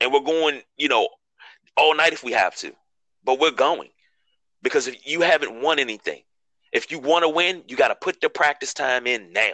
And 0.00 0.12
we're 0.12 0.20
going, 0.20 0.62
you 0.76 0.88
know, 0.88 1.08
all 1.76 1.94
night 1.94 2.12
if 2.12 2.24
we 2.24 2.32
have 2.32 2.56
to. 2.56 2.72
But 3.24 3.38
we're 3.38 3.50
going. 3.50 3.90
Because 4.62 4.86
if 4.86 5.06
you 5.06 5.22
haven't 5.22 5.60
won 5.60 5.78
anything, 5.78 6.22
if 6.72 6.90
you 6.90 6.98
want 6.98 7.24
to 7.24 7.28
win, 7.28 7.62
you 7.68 7.76
got 7.76 7.88
to 7.88 7.94
put 7.94 8.20
the 8.20 8.30
practice 8.30 8.72
time 8.72 9.06
in 9.06 9.32
now. 9.32 9.52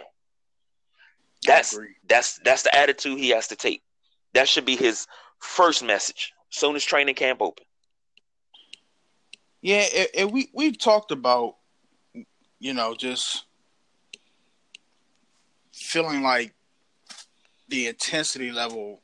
That's 1.45 1.77
that's 2.07 2.39
that's 2.43 2.63
the 2.63 2.75
attitude 2.75 3.17
he 3.17 3.29
has 3.29 3.47
to 3.47 3.55
take. 3.55 3.81
That 4.33 4.47
should 4.49 4.65
be 4.65 4.75
his 4.75 5.07
first 5.39 5.83
message. 5.83 6.33
Soon 6.49 6.75
as 6.75 6.83
training 6.83 7.15
camp 7.15 7.41
open. 7.41 7.65
Yeah, 9.61 9.85
and, 10.17 10.31
we 10.31 10.49
we've 10.53 10.77
talked 10.77 11.11
about, 11.11 11.55
you 12.59 12.73
know, 12.73 12.95
just 12.95 13.45
feeling 15.73 16.21
like 16.23 16.53
the 17.67 17.87
intensity 17.87 18.51
level. 18.51 19.01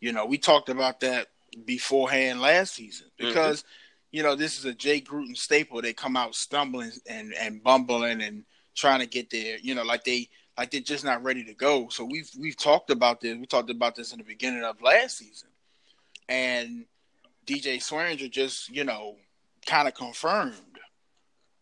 You 0.00 0.12
know, 0.12 0.26
we 0.26 0.38
talked 0.38 0.68
about 0.68 1.00
that 1.00 1.28
beforehand 1.64 2.40
last 2.40 2.74
season 2.74 3.08
mm-hmm. 3.18 3.28
because 3.28 3.64
you 4.12 4.22
know 4.22 4.34
this 4.34 4.58
is 4.58 4.64
a 4.64 4.74
Jay 4.74 5.00
Gruden 5.00 5.36
staple. 5.36 5.80
They 5.80 5.92
come 5.92 6.16
out 6.16 6.34
stumbling 6.34 6.92
and 7.08 7.32
and 7.34 7.62
bumbling 7.62 8.22
and 8.22 8.44
trying 8.74 9.00
to 9.00 9.06
get 9.06 9.30
there. 9.30 9.58
You 9.62 9.74
know, 9.74 9.82
like 9.82 10.04
they 10.04 10.28
like 10.58 10.70
they're 10.70 10.80
just 10.80 11.04
not 11.04 11.22
ready 11.22 11.44
to 11.44 11.54
go. 11.54 11.88
So 11.88 12.04
we've 12.04 12.30
we've 12.38 12.56
talked 12.56 12.90
about 12.90 13.22
this. 13.22 13.36
We 13.36 13.46
talked 13.46 13.70
about 13.70 13.94
this 13.96 14.12
in 14.12 14.18
the 14.18 14.24
beginning 14.24 14.62
of 14.62 14.82
last 14.82 15.16
season, 15.16 15.48
and 16.28 16.84
DJ 17.46 17.78
Swearinger 17.78 18.30
just 18.30 18.68
you 18.68 18.84
know 18.84 19.16
kind 19.66 19.88
of 19.88 19.94
confirmed, 19.94 20.54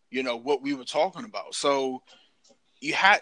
you 0.09 0.23
know, 0.23 0.37
what 0.37 0.61
we 0.61 0.73
were 0.73 0.85
talking 0.85 1.25
about. 1.25 1.53
So 1.53 2.01
you 2.79 2.93
had, 2.93 3.21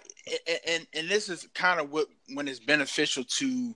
and 0.68 0.88
and 0.94 1.10
this 1.10 1.30
is 1.30 1.48
kind 1.54 1.80
of 1.80 1.92
what 1.92 2.08
when 2.34 2.48
it's 2.48 2.60
beneficial 2.60 3.24
to 3.24 3.76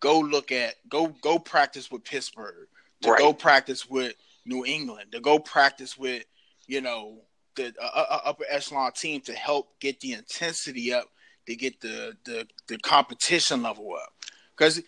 go 0.00 0.18
look 0.20 0.52
at, 0.52 0.74
go 0.88 1.08
go 1.22 1.38
practice 1.38 1.90
with 1.90 2.04
Pittsburgh, 2.04 2.68
to 3.02 3.10
Right. 3.10 3.18
go 3.18 3.32
practice 3.32 3.88
with 3.88 4.14
New 4.44 4.64
England, 4.64 5.12
to 5.12 5.20
go 5.20 5.38
practice 5.38 5.98
with, 5.98 6.24
you 6.66 6.80
know, 6.80 7.22
the 7.56 7.74
uh, 7.80 7.84
uh, 7.94 8.06
uh 8.10 8.20
upper 8.24 8.44
echelon 8.48 8.92
team 8.92 9.20
to 9.22 9.34
help 9.34 9.78
get 9.80 10.00
the 10.00 10.12
intensity 10.12 10.92
up, 10.92 11.08
to 11.46 11.56
get 11.56 11.80
the 11.80 12.16
the, 12.24 12.46
the 12.68 12.78
competition 12.78 13.62
level 13.62 13.94
up, 13.94 14.12
because 14.56 14.80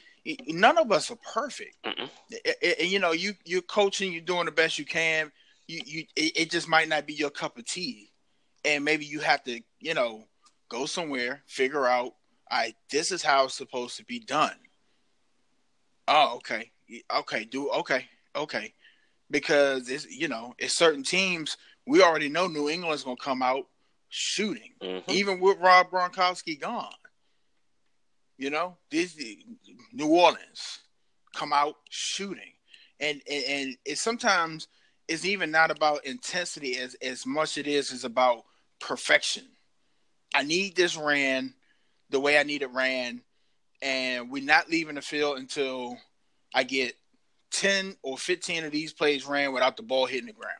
none 0.49 0.79
of 0.79 0.93
us 0.93 1.11
are 1.11 1.19
perfect. 1.35 1.77
And 1.85 2.91
you 2.91 2.99
know, 2.99 3.13
you 3.13 3.35
you're 3.45 3.63
coaching, 3.63 4.13
you're 4.13 4.23
doing 4.23 4.47
the 4.47 4.53
best 4.53 4.79
you 4.79 4.85
can. 4.85 5.31
You 5.71 5.83
you 5.87 6.05
it, 6.17 6.33
it 6.37 6.51
just 6.51 6.69
might 6.69 6.89
not 6.89 7.07
be 7.07 7.15
your 7.15 7.31
cup 7.31 7.57
of 7.57 7.65
tea, 7.65 8.11
and 8.65 8.85
maybe 8.85 9.05
you 9.05 9.21
have 9.21 9.45
to, 9.45 9.61
you 9.79 9.95
know, 9.95 10.25
go 10.69 10.85
somewhere, 10.85 11.43
figure 11.47 11.87
out, 11.87 12.15
I 12.51 12.57
right, 12.57 12.75
this 12.91 13.13
is 13.13 13.23
how 13.23 13.45
it's 13.45 13.55
supposed 13.55 13.97
to 13.99 14.05
be 14.05 14.19
done. 14.19 14.57
Oh, 16.09 16.37
okay, 16.37 16.73
okay, 17.19 17.45
do 17.45 17.71
okay, 17.71 18.07
okay, 18.35 18.75
because 19.31 19.89
it's 19.89 20.11
you 20.11 20.27
know, 20.27 20.55
it's 20.59 20.75
certain 20.75 21.05
teams 21.05 21.57
we 21.87 22.03
already 22.03 22.29
know 22.29 22.49
New 22.49 22.69
England's 22.69 23.05
gonna 23.05 23.17
come 23.17 23.41
out 23.41 23.69
shooting, 24.09 24.73
mm-hmm. 24.83 25.09
even 25.09 25.39
with 25.39 25.59
Rob 25.59 25.91
Gronkowski 25.91 26.61
gone. 26.61 26.91
You 28.39 28.51
know, 28.51 28.77
this 28.91 29.17
New 29.93 30.09
Orleans 30.09 30.81
come 31.33 31.53
out 31.53 31.77
shooting, 31.91 32.55
and 32.99 33.23
and, 33.31 33.45
and 33.45 33.77
it 33.85 33.99
sometimes 33.99 34.67
it's 35.11 35.25
even 35.25 35.51
not 35.51 35.71
about 35.73 36.07
intensity 36.07 36.79
as 36.79 36.95
as 37.03 37.27
much 37.27 37.59
as 37.59 37.59
it 37.59 37.67
is 37.67 37.91
is 37.91 38.05
about 38.05 38.45
perfection. 38.79 39.45
I 40.33 40.45
need 40.45 40.77
this 40.77 40.97
ran 40.97 41.53
the 42.11 42.21
way 42.21 42.39
I 42.39 42.45
need 42.45 42.63
it 42.63 42.71
ran, 42.73 43.21
and 43.83 44.31
we're 44.31 44.45
not 44.45 44.71
leaving 44.71 44.95
the 44.95 45.03
field 45.03 45.39
until 45.39 45.99
I 46.55 46.63
get 46.63 46.95
ten 47.51 47.97
or 48.03 48.17
fifteen 48.17 48.65
of 48.65 48.71
these 48.71 48.93
plays 48.93 49.27
ran 49.27 49.53
without 49.53 49.77
the 49.77 49.83
ball 49.83 50.07
hitting 50.07 50.27
the 50.27 50.33
ground. 50.33 50.55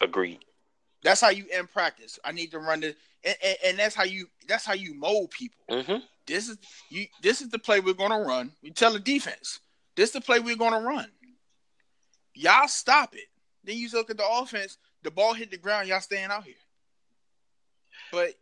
Agreed. 0.00 0.40
That's 1.02 1.20
how 1.20 1.30
you 1.30 1.44
end 1.52 1.70
practice. 1.70 2.18
I 2.24 2.32
need 2.32 2.52
to 2.52 2.60
run 2.60 2.80
the, 2.80 2.94
and, 3.24 3.36
and, 3.44 3.56
and 3.66 3.78
that's 3.78 3.94
how 3.94 4.04
you 4.04 4.28
that's 4.48 4.64
how 4.64 4.72
you 4.72 4.94
mold 4.94 5.30
people. 5.30 5.64
Mm-hmm. 5.70 5.98
This 6.26 6.48
is 6.48 6.56
you. 6.88 7.06
This 7.22 7.42
is 7.42 7.50
the 7.50 7.58
play 7.58 7.80
we're 7.80 7.92
going 7.92 8.10
to 8.10 8.26
run. 8.26 8.52
You 8.62 8.70
tell 8.70 8.94
the 8.94 9.00
defense, 9.00 9.60
this 9.96 10.08
is 10.08 10.12
the 10.14 10.20
play 10.22 10.40
we're 10.40 10.56
going 10.56 10.72
to 10.72 10.86
run. 10.86 11.10
Y'all 12.34 12.68
stop 12.68 13.14
it. 13.14 13.28
Then 13.64 13.76
you 13.76 13.88
look 13.92 14.10
at 14.10 14.16
the 14.16 14.28
offense. 14.28 14.78
The 15.02 15.10
ball 15.10 15.34
hit 15.34 15.50
the 15.50 15.56
ground. 15.56 15.88
Y'all 15.88 16.00
staying 16.00 16.30
out 16.30 16.44
here. 16.44 16.54
But 18.10 18.34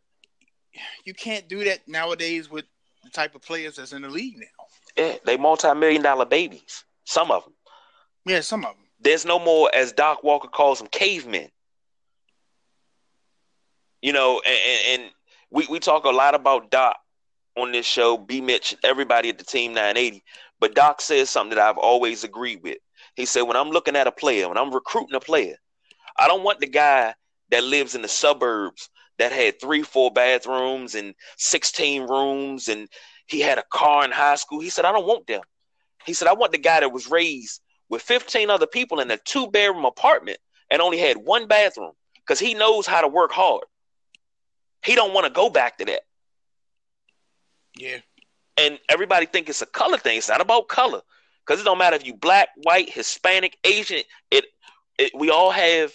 you 1.05 1.15
can't 1.15 1.49
do 1.49 1.65
that 1.65 1.87
nowadays 1.89 2.51
with 2.51 2.65
the 3.05 3.11
type 3.11 3.35
of 3.35 3.43
players 3.43 3.77
that's 3.77 3.93
in 3.93 4.03
the 4.03 4.09
league 4.09 4.39
now. 4.39 4.65
Yeah, 4.97 5.17
they 5.25 5.37
multi-million 5.37 6.03
dollar 6.03 6.25
babies. 6.25 6.85
Some 7.05 7.31
of 7.31 7.45
them. 7.45 7.55
Yeah, 8.27 8.41
some 8.41 8.65
of 8.65 8.75
them. 8.75 8.85
There's 9.01 9.25
no 9.25 9.39
more, 9.39 9.71
as 9.75 9.93
Doc 9.93 10.23
Walker 10.23 10.49
calls 10.49 10.79
them, 10.79 10.89
cavemen. 10.89 11.49
You 14.03 14.13
know, 14.13 14.43
and, 14.47 15.01
and 15.01 15.11
we, 15.51 15.67
we 15.69 15.79
talk 15.79 16.05
a 16.05 16.11
lot 16.11 16.35
about 16.35 16.71
Doc 16.71 16.97
on 17.57 17.73
this 17.73 17.87
show, 17.87 18.17
B 18.17 18.41
Mitch, 18.41 18.77
everybody 18.85 19.29
at 19.29 19.39
the 19.39 19.45
team 19.45 19.73
980. 19.73 20.23
But 20.59 20.75
Doc 20.75 21.01
says 21.01 21.31
something 21.31 21.57
that 21.57 21.67
I've 21.67 21.79
always 21.79 22.25
agreed 22.25 22.63
with. 22.63 22.79
He 23.17 23.27
said, 23.27 23.43
when 23.43 23.57
I'm 23.57 23.71
looking 23.71 23.97
at 23.97 24.07
a 24.07 24.13
player, 24.13 24.49
when 24.49 24.59
I'm 24.59 24.73
recruiting 24.73 25.15
a 25.15 25.21
player, 25.21 25.57
I 26.19 26.29
don't 26.29 26.43
want 26.43 26.61
the 26.61 26.67
guy 26.67 27.15
that 27.51 27.65
lives 27.65 27.95
in 27.95 28.03
the 28.03 28.09
suburbs 28.09 28.89
that 29.19 29.33
had 29.33 29.61
three, 29.61 29.83
four 29.83 30.11
bathrooms 30.11 30.95
and 30.95 31.15
16 31.37 32.03
rooms 32.03 32.69
and 32.69 32.89
he 33.27 33.41
had 33.41 33.59
a 33.59 33.65
car 33.71 34.05
in 34.05 34.11
high 34.11 34.37
school. 34.37 34.61
He 34.61 34.71
said, 34.71 34.85
I 34.85 34.93
don't 34.93 35.07
want 35.07 35.27
them. 35.27 35.43
He 36.05 36.15
said, 36.15 36.29
I 36.29 36.33
want 36.33 36.53
the 36.53 36.59
guy 36.59 36.81
that 36.81 36.93
was 36.93 37.11
raised 37.11 37.61
with 37.89 38.03
15 38.03 38.51
other 38.51 38.67
people 38.67 39.01
in 39.01 39.11
a 39.11 39.19
two 39.19 39.49
bedroom 39.49 39.85
apartment 39.85 40.39
and 40.71 40.81
only 40.81 40.99
had 40.99 41.17
one 41.17 41.47
bathroom 41.47 41.93
because 42.17 42.39
he 42.39 42.55
knows 42.55 42.87
how 42.87 43.01
to 43.01 43.09
work 43.09 43.33
hard. 43.33 43.65
He 44.85 44.95
don't 44.95 45.13
want 45.13 45.27
to 45.27 45.33
go 45.33 45.51
back 45.51 45.79
to 45.79 45.85
that. 45.85 46.01
Yeah. 47.77 47.99
And 48.57 48.79
everybody 48.89 49.27
think 49.27 49.49
it's 49.49 49.63
a 49.63 49.67
color 49.67 49.99
thing. 49.99 50.19
It's 50.19 50.29
not 50.29 50.41
about 50.41 50.69
color. 50.69 51.03
Because 51.47 51.61
it 51.61 51.65
don't 51.65 51.79
matter 51.79 51.97
if 51.97 52.07
you 52.07 52.15
black, 52.15 52.49
white, 52.63 52.91
Hispanic, 52.91 53.57
Asian, 53.65 54.03
it, 54.31 54.45
it 54.99 55.13
we 55.15 55.31
all 55.31 55.51
have 55.51 55.93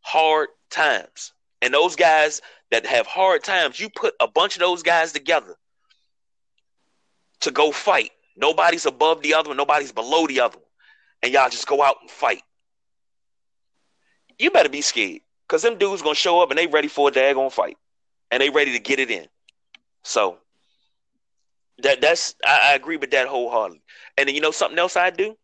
hard 0.00 0.48
times. 0.70 1.32
And 1.60 1.72
those 1.72 1.96
guys 1.96 2.40
that 2.70 2.86
have 2.86 3.06
hard 3.06 3.44
times, 3.44 3.78
you 3.78 3.88
put 3.88 4.14
a 4.20 4.26
bunch 4.26 4.56
of 4.56 4.60
those 4.60 4.82
guys 4.82 5.12
together 5.12 5.56
to 7.40 7.50
go 7.50 7.70
fight. 7.70 8.10
Nobody's 8.36 8.86
above 8.86 9.22
the 9.22 9.34
other 9.34 9.50
one, 9.50 9.56
nobody's 9.56 9.92
below 9.92 10.26
the 10.26 10.40
other 10.40 10.56
one. 10.56 10.66
And 11.22 11.32
y'all 11.32 11.50
just 11.50 11.66
go 11.66 11.82
out 11.82 11.96
and 12.00 12.10
fight. 12.10 12.42
You 14.38 14.50
better 14.50 14.68
be 14.68 14.80
scared. 14.80 15.20
Cause 15.48 15.62
them 15.62 15.76
dudes 15.76 16.02
gonna 16.02 16.14
show 16.14 16.40
up 16.40 16.50
and 16.50 16.58
they 16.58 16.66
ready 16.66 16.88
for 16.88 17.08
a 17.08 17.12
daggone 17.12 17.52
fight. 17.52 17.76
And 18.30 18.40
they 18.40 18.50
ready 18.50 18.72
to 18.72 18.78
get 18.78 18.98
it 18.98 19.10
in. 19.10 19.26
So 20.02 20.38
that 21.78 22.00
that's 22.00 22.34
I, 22.44 22.70
I, 22.70 22.74
agree 22.74 22.96
with 22.96 23.10
that 23.12 23.28
wholeheartedly. 23.28 23.82
And 24.16 24.28
then 24.28 24.34
you 24.34 24.40
know 24.40 24.50
something 24.50 24.78
else 24.78 24.96
I 24.96 25.10
do. 25.10 25.36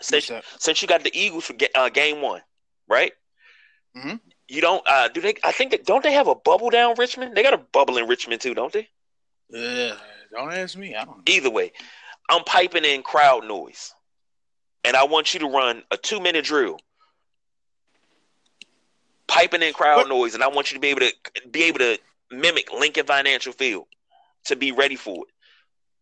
Since 0.00 0.30
since 0.58 0.82
you 0.82 0.88
got 0.88 1.04
the 1.04 1.16
Eagles 1.16 1.44
for 1.44 1.54
uh, 1.74 1.88
game 1.90 2.22
one, 2.22 2.40
right? 2.88 3.12
Mm-hmm. 3.96 4.16
You 4.48 4.60
don't 4.60 4.82
uh, 4.86 5.08
do 5.08 5.20
they? 5.20 5.34
I 5.44 5.52
think 5.52 5.84
don't 5.84 6.02
they 6.02 6.12
have 6.12 6.26
a 6.26 6.34
bubble 6.34 6.70
down 6.70 6.94
Richmond? 6.98 7.36
They 7.36 7.42
got 7.42 7.54
a 7.54 7.58
bubble 7.58 7.98
in 7.98 8.08
Richmond 8.08 8.40
too, 8.40 8.54
don't 8.54 8.72
they? 8.72 8.88
Yeah, 9.50 9.94
don't 10.32 10.52
ask 10.52 10.76
me. 10.76 10.94
I 10.94 11.04
don't. 11.04 11.18
Know. 11.18 11.22
Either 11.26 11.50
way, 11.50 11.72
I'm 12.28 12.44
piping 12.44 12.84
in 12.84 13.02
crowd 13.02 13.44
noise, 13.44 13.92
and 14.84 14.96
I 14.96 15.04
want 15.04 15.34
you 15.34 15.40
to 15.40 15.46
run 15.46 15.82
a 15.90 15.96
two 15.96 16.20
minute 16.20 16.44
drill. 16.44 16.78
Piping 19.28 19.62
in 19.62 19.72
crowd 19.72 20.04
but, 20.04 20.08
noise, 20.08 20.34
and 20.34 20.42
I 20.42 20.48
want 20.48 20.72
you 20.72 20.76
to 20.76 20.80
be 20.80 20.88
able 20.88 21.00
to 21.00 21.48
be 21.50 21.64
able 21.64 21.78
to 21.80 21.98
mimic 22.30 22.72
Lincoln 22.72 23.06
Financial 23.06 23.52
Field 23.52 23.86
to 24.46 24.56
be 24.56 24.72
ready 24.72 24.96
for 24.96 25.26
it. 25.26 25.29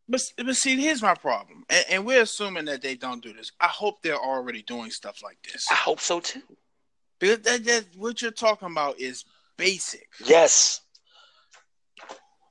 But 0.08 0.22
but 0.38 0.56
see, 0.56 0.80
here's 0.80 1.02
my 1.02 1.14
problem, 1.14 1.64
and, 1.68 1.84
and, 1.90 2.06
we're 2.06 2.22
assuming 2.22 2.64
that 2.64 2.80
they 2.80 2.94
don't 2.94 3.22
do 3.22 3.34
this. 3.34 3.52
I 3.60 3.66
hope 3.66 4.00
they're 4.00 4.16
already 4.16 4.62
doing 4.62 4.90
stuff 4.90 5.22
like 5.22 5.36
this. 5.42 5.66
I 5.70 5.74
hope 5.74 6.00
so 6.00 6.20
too. 6.20 6.42
Because 7.18 7.40
that, 7.40 7.64
that 7.64 7.84
what 7.96 8.22
you're 8.22 8.30
talking 8.30 8.70
about 8.70 8.98
is 8.98 9.24
basic. 9.58 10.08
Yes. 10.24 10.80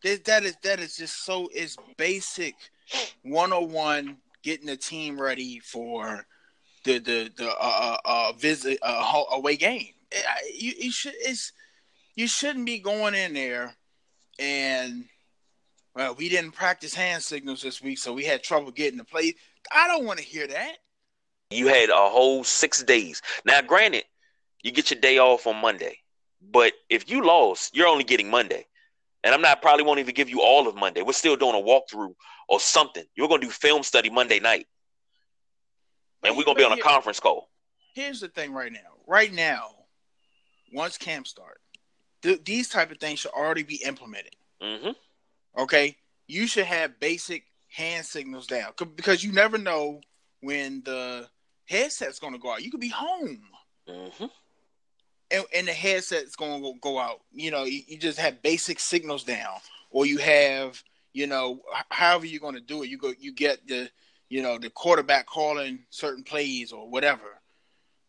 That, 0.04 0.24
that 0.26 0.44
is 0.44 0.56
that 0.64 0.80
is 0.80 0.98
just 0.98 1.26
so 1.26 1.50
it's 1.52 1.76
basic 1.98 2.54
101 3.24 4.18
getting 4.44 4.68
the 4.68 4.78
team 4.78 5.20
ready 5.20 5.60
for 5.60 6.28
the 6.84 7.00
the 7.00 7.32
the 7.36 7.50
uh, 7.50 7.54
uh, 7.60 7.98
uh 8.06 8.34
visit 8.34 8.78
uh, 8.84 9.24
away 9.32 9.56
game. 9.56 9.94
You, 10.54 10.74
you 10.80 10.92
should 10.92 11.16
it's 11.18 11.52
you 12.16 12.28
shouldn't 12.28 12.66
be 12.66 12.80
going 12.80 13.16
in 13.16 13.34
there 13.34 13.76
and 14.40 15.06
well, 15.98 16.14
we 16.14 16.30
didn't 16.30 16.52
practice 16.52 16.94
hand 16.94 17.24
signals 17.24 17.64
this 17.64 17.82
week, 17.82 17.98
so 17.98 18.14
we 18.14 18.24
had 18.24 18.44
trouble 18.44 18.70
getting 18.70 19.00
the 19.00 19.04
play. 19.04 19.34
I 19.72 19.88
don't 19.88 20.06
want 20.06 20.20
to 20.20 20.26
hear 20.26 20.46
that. 20.46 20.78
You 21.50 21.68
had 21.70 21.90
a 21.90 21.96
whole 21.96 22.44
six 22.44 22.84
days. 22.84 23.24
Now, 23.46 23.64
granted, 23.64 24.04
you 24.62 24.72
get 24.72 24.92
your 24.92 25.00
day 25.00 25.18
off 25.18 25.48
on 25.48 25.56
Monday, 25.60 25.98
but 26.40 26.74
if 26.88 27.10
you 27.10 27.26
lost, 27.26 27.76
you're 27.76 27.88
only 27.88 28.04
getting 28.04 28.30
Monday. 28.30 28.68
And 29.24 29.34
I'm 29.34 29.42
not 29.42 29.64
probably 29.64 29.86
won't 29.86 30.00
even 30.00 30.14
give 30.14 30.30
you 30.30 30.40
all 30.40 30.68
of 30.68 30.76
Monday. 30.76 31.02
We're 31.02 31.14
still 31.14 31.36
doing 31.36 31.56
a 31.56 31.66
walkthrough 31.66 32.14
or 32.48 32.60
something. 32.60 33.04
You're 33.16 33.28
gonna 33.28 33.42
do 33.42 33.50
film 33.50 33.82
study 33.82 34.12
Monday 34.12 34.40
night, 34.40 34.68
and 36.24 36.38
we're 36.38 36.44
gonna 36.44 36.60
be 36.60 36.64
on 36.64 36.74
a 36.74 36.82
conference 36.82 37.20
call. 37.20 37.50
Here's 37.96 38.20
the 38.20 38.28
thing, 38.28 38.54
right 38.54 38.72
now. 38.72 38.78
Right 39.08 39.34
now, 39.34 39.70
once 40.72 40.96
camp 41.00 41.26
start, 41.26 41.60
th- 42.22 42.44
these 42.46 42.70
type 42.70 42.92
of 42.92 43.00
things 43.00 43.18
should 43.18 43.32
already 43.32 43.64
be 43.64 43.78
implemented. 43.84 44.36
Mm-hmm. 44.62 44.92
Okay, 45.58 45.96
you 46.28 46.46
should 46.46 46.66
have 46.66 47.00
basic 47.00 47.44
hand 47.70 48.06
signals 48.06 48.48
down 48.48 48.72
because 48.96 49.24
you 49.24 49.32
never 49.32 49.58
know 49.58 50.02
when 50.42 50.82
the 50.86 51.28
headset's 51.66 52.20
going 52.20 52.34
to 52.34 52.40
go 52.40 52.52
out. 52.52 52.64
You 52.64 52.72
could 52.72 52.80
be 52.80 52.90
home, 52.90 53.42
mm-hmm. 53.90 54.26
and, 55.32 55.44
and, 55.56 55.68
the 55.68 55.74
headset's 55.74 56.36
going 56.36 56.62
to 56.62 56.74
go 56.80 57.00
out. 57.00 57.22
You 57.32 57.52
know, 57.52 57.64
you, 57.64 57.82
you, 57.88 57.98
just 57.98 58.20
have 58.20 58.42
basic 58.42 58.80
signals 58.80 59.24
down, 59.24 59.56
or 59.90 60.06
you 60.06 60.18
have, 60.20 60.82
you 61.14 61.26
know, 61.26 61.62
however 61.90 62.26
you're 62.26 62.40
going 62.40 62.56
to 62.56 62.62
do 62.62 62.84
it. 62.84 62.90
You 62.90 62.98
go, 63.00 63.14
you 63.18 63.34
get 63.34 63.68
the, 63.68 63.90
you 64.30 64.44
know, 64.44 64.60
the 64.60 64.70
quarterback 64.70 65.26
calling 65.26 65.80
certain 65.90 66.24
plays 66.24 66.72
or 66.72 66.90
whatever. 66.90 67.42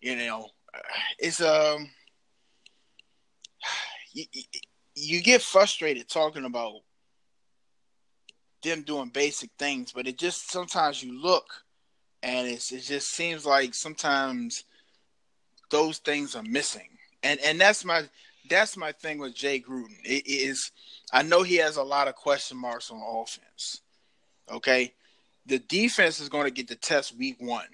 You 0.01 0.17
know, 0.17 0.49
it's 1.19 1.41
um, 1.41 1.89
you, 4.13 4.25
you 4.95 5.23
get 5.23 5.41
frustrated 5.41 6.09
talking 6.09 6.45
about 6.45 6.81
them 8.63 8.83
doing 8.83 9.09
basic 9.09 9.51
things, 9.59 9.93
but 9.93 10.07
it 10.07 10.19
just 10.19 10.51
sometimes 10.51 11.03
you 11.03 11.21
look 11.21 11.47
and 12.23 12.49
it's 12.49 12.73
it 12.73 12.83
just 12.83 13.11
seems 13.11 13.47
like 13.47 13.75
sometimes 13.75 14.65
those 15.71 15.99
things 15.99 16.35
are 16.35 16.43
missing. 16.43 16.89
And 17.23 17.39
and 17.41 17.61
that's 17.61 17.85
my 17.85 18.05
that's 18.49 18.77
my 18.77 18.93
thing 18.93 19.19
with 19.19 19.35
Jay 19.35 19.61
Gruden. 19.61 19.99
It 20.05 20.27
is 20.27 20.71
I 21.13 21.23
know 21.23 21.43
he 21.43 21.57
has 21.57 21.77
a 21.77 21.83
lot 21.83 22.09
of 22.09 22.15
question 22.15 22.57
marks 22.57 22.91
on 22.91 23.01
offense. 23.01 23.83
Okay. 24.51 24.95
The 25.47 25.59
defense 25.61 26.21
is 26.21 26.29
going 26.29 26.45
to 26.45 26.51
get 26.51 26.69
the 26.69 26.75
test 26.75 27.17
week 27.17 27.37
one. 27.39 27.67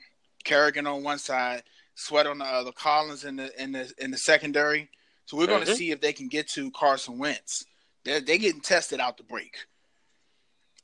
Kerrigan 0.44 0.87
on 0.87 1.03
one 1.03 1.18
side, 1.18 1.62
Sweat 1.97 2.27
on 2.27 2.38
the, 2.38 2.44
other, 2.44 2.73
Collins 2.73 3.25
in 3.25 3.37
the 3.37 3.62
in 3.62 3.73
the 3.73 3.92
in 3.99 4.11
the 4.11 4.18
secondary. 4.18 4.90
So 5.27 5.37
we're 5.37 5.47
going 5.47 5.64
to 5.64 5.66
mm-hmm. 5.66 5.77
see 5.77 5.90
if 5.90 6.01
they 6.01 6.12
can 6.12 6.29
get 6.29 6.49
to 6.51 6.70
Carson 6.73 7.18
Wentz. 7.18 7.64
They're 8.05 8.20
they 8.20 8.38
getting 8.38 8.61
tested 8.61 9.01
out 9.01 9.16
the 9.16 9.23
break. 9.23 9.57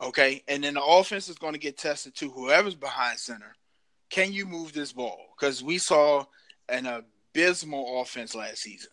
Okay, 0.02 0.42
and 0.48 0.64
then 0.64 0.74
the 0.74 0.82
offense 0.82 1.28
is 1.28 1.36
going 1.36 1.52
to 1.52 1.58
get 1.58 1.76
tested 1.76 2.14
to 2.16 2.30
whoever's 2.30 2.74
behind 2.74 3.18
center. 3.18 3.54
Can 4.08 4.32
you 4.32 4.46
move 4.46 4.72
this 4.72 4.92
ball? 4.92 5.18
Because 5.38 5.62
we 5.62 5.78
saw 5.78 6.24
an 6.68 6.86
abysmal 6.86 8.00
offense 8.00 8.34
last 8.34 8.58
season 8.58 8.90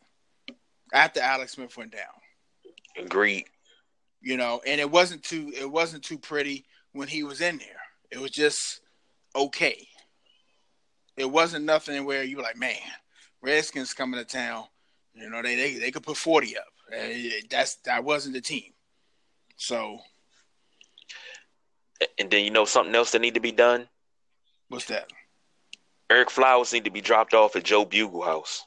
after 0.93 1.21
Alex 1.21 1.53
Smith 1.53 1.75
went 1.77 1.91
down. 1.91 3.05
Agreed. 3.05 3.45
You 4.21 4.37
know, 4.37 4.61
and 4.65 4.81
it 4.81 4.89
wasn't 4.89 5.23
too 5.23 5.51
it 5.55 5.69
wasn't 5.69 6.03
too 6.03 6.17
pretty 6.17 6.65
when 6.91 7.07
he 7.07 7.23
was 7.23 7.41
in 7.41 7.57
there. 7.57 7.67
It 8.11 8.19
was 8.19 8.31
just 8.31 8.81
okay. 9.35 9.87
It 11.15 11.29
wasn't 11.29 11.65
nothing 11.65 12.05
where 12.05 12.23
you 12.23 12.37
were 12.37 12.43
like, 12.43 12.57
man, 12.57 12.75
Redskins 13.41 13.93
coming 13.93 14.19
to 14.19 14.25
town. 14.25 14.65
You 15.13 15.29
know, 15.29 15.41
they 15.41 15.55
they, 15.55 15.73
they 15.75 15.91
could 15.91 16.03
put 16.03 16.17
forty 16.17 16.57
up. 16.57 16.65
That's 17.49 17.75
that 17.85 18.03
wasn't 18.03 18.35
the 18.35 18.41
team. 18.41 18.73
So 19.57 19.99
And 22.19 22.29
then 22.29 22.43
you 22.43 22.51
know 22.51 22.65
something 22.65 22.93
else 22.95 23.11
that 23.11 23.21
need 23.21 23.33
to 23.33 23.39
be 23.39 23.51
done. 23.51 23.87
what's 24.69 24.85
that? 24.85 25.11
Ereck 26.09 26.29
Flowers 26.29 26.71
need 26.71 26.85
to 26.85 26.91
be 26.91 27.01
dropped 27.01 27.33
off 27.33 27.55
at 27.55 27.63
Joe 27.63 27.85
Bugel 27.85 28.23
House. 28.23 28.65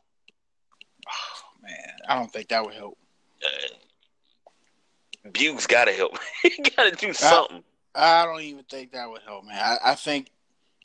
Oh, 1.09 1.63
man, 1.63 1.95
I 2.09 2.17
don't 2.17 2.31
think 2.31 2.49
that 2.49 2.65
would 2.65 2.75
help. 2.75 2.99
Uh, 3.43 5.31
Bug's 5.33 5.67
got 5.67 5.87
to 5.87 5.93
help. 5.93 6.19
he 6.43 6.63
got 6.63 6.91
to 6.91 7.07
do 7.07 7.13
something. 7.13 7.63
I 7.95 8.25
don't 8.25 8.43
even 8.43 8.65
think 8.65 8.93
that 8.93 9.09
would 9.09 9.23
help, 9.23 9.45
man. 9.45 9.59
I, 9.59 9.93
I 9.93 9.95
think 9.95 10.31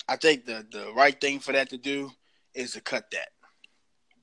I 0.07 0.15
think 0.15 0.45
the 0.45 0.65
the 0.71 0.91
right 0.93 1.19
thing 1.19 1.39
for 1.39 1.51
that 1.51 1.69
to 1.69 1.77
do 1.77 2.11
is 2.53 2.73
to 2.73 2.81
cut 2.81 3.11
that, 3.11 3.29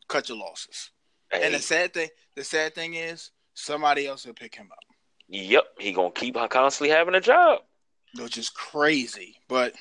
cut 0.09 0.29
your 0.29 0.39
losses. 0.39 0.91
Hey, 1.31 1.45
And 1.45 1.55
the 1.55 1.59
sad 1.59 1.95
thing, 1.95 2.09
the 2.35 2.45
sad 2.45 2.75
thing 2.75 2.95
is, 2.95 3.31
somebody 3.55 4.07
else 4.07 4.27
will 4.27 4.35
pick 4.35 4.55
him 4.55 4.69
up, 4.73 4.85
yep, 5.29 5.65
he 5.79 5.93
gonna 5.93 6.11
keep 6.11 6.37
constantly 6.51 6.95
having 6.95 7.15
a 7.15 7.21
job. 7.21 7.61
Which 8.19 8.39
is 8.39 8.51
crazy. 8.51 9.37
But 9.49 9.75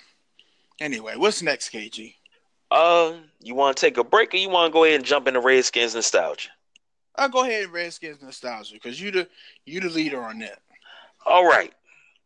anyway, 0.80 1.16
what's 1.16 1.42
next, 1.42 1.70
KG? 1.70 2.16
Uh, 2.70 3.16
you 3.42 3.54
want 3.54 3.76
to 3.76 3.82
take 3.82 3.98
a 3.98 4.04
break, 4.04 4.34
or 4.34 4.38
you 4.38 4.50
want 4.50 4.72
to 4.72 4.74
go 4.74 4.86
ahead 4.86 4.96
and 4.96 5.06
jump 5.06 5.28
into 5.28 5.42
Redskins 5.42 5.94
nostalgia? 5.94 6.50
I'll 7.16 7.30
go 7.30 7.44
ahead 7.44 7.66
and 7.66 7.74
Redskins 7.74 8.22
nostalgia 8.22 8.74
because 8.74 9.00
you 9.00 9.12
the 9.12 9.28
you 9.66 9.82
the 9.82 9.90
leader 9.90 10.22
on 10.22 10.40
that. 10.40 10.60
All 11.26 11.46
right. 11.46 11.74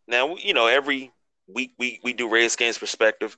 Now 0.07 0.35
you 0.35 0.53
know 0.53 0.67
every 0.67 1.11
week 1.47 1.73
we 1.79 1.99
we 2.03 2.13
do 2.13 2.29
Redskins 2.29 2.77
perspective. 2.77 3.37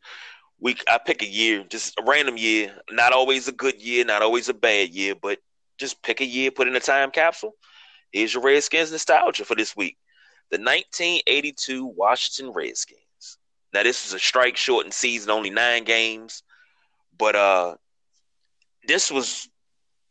We 0.59 0.75
I 0.89 0.97
pick 0.97 1.21
a 1.21 1.27
year, 1.27 1.63
just 1.69 1.97
a 1.99 2.03
random 2.03 2.35
year, 2.35 2.75
not 2.91 3.13
always 3.13 3.47
a 3.47 3.53
good 3.53 3.81
year, 3.81 4.03
not 4.03 4.21
always 4.21 4.49
a 4.49 4.53
bad 4.53 4.89
year, 4.89 5.15
but 5.15 5.39
just 5.77 6.01
pick 6.03 6.19
a 6.19 6.25
year, 6.25 6.51
put 6.51 6.67
in 6.67 6.75
a 6.75 6.79
time 6.79 7.11
capsule. 7.11 7.53
Here's 8.11 8.33
your 8.33 8.43
Redskins 8.43 8.91
nostalgia 8.91 9.45
for 9.45 9.55
this 9.55 9.75
week: 9.75 9.97
the 10.49 10.57
1982 10.57 11.85
Washington 11.85 12.53
Redskins. 12.53 13.37
Now 13.73 13.83
this 13.83 14.05
is 14.05 14.13
a 14.13 14.19
strike 14.19 14.57
shortened 14.57 14.93
season, 14.93 15.29
only 15.29 15.49
nine 15.49 15.83
games, 15.83 16.43
but 17.17 17.35
uh, 17.35 17.75
this 18.87 19.11
was 19.11 19.49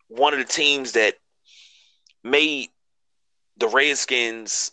one 0.08 0.32
of 0.32 0.38
the 0.38 0.44
teams 0.44 0.92
that 0.92 1.14
made 2.22 2.68
the 3.56 3.68
Redskins 3.68 4.72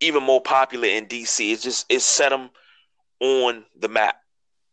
even 0.00 0.22
more 0.22 0.40
popular 0.40 0.88
in 0.88 1.06
DC. 1.06 1.52
It's 1.52 1.62
just 1.62 1.86
it 1.88 2.00
set 2.00 2.30
them 2.30 2.50
on 3.20 3.64
the 3.78 3.88
map. 3.88 4.16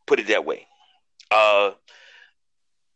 Put 0.07 0.19
it 0.19 0.27
that 0.27 0.45
way. 0.45 0.65
Uh, 1.29 1.71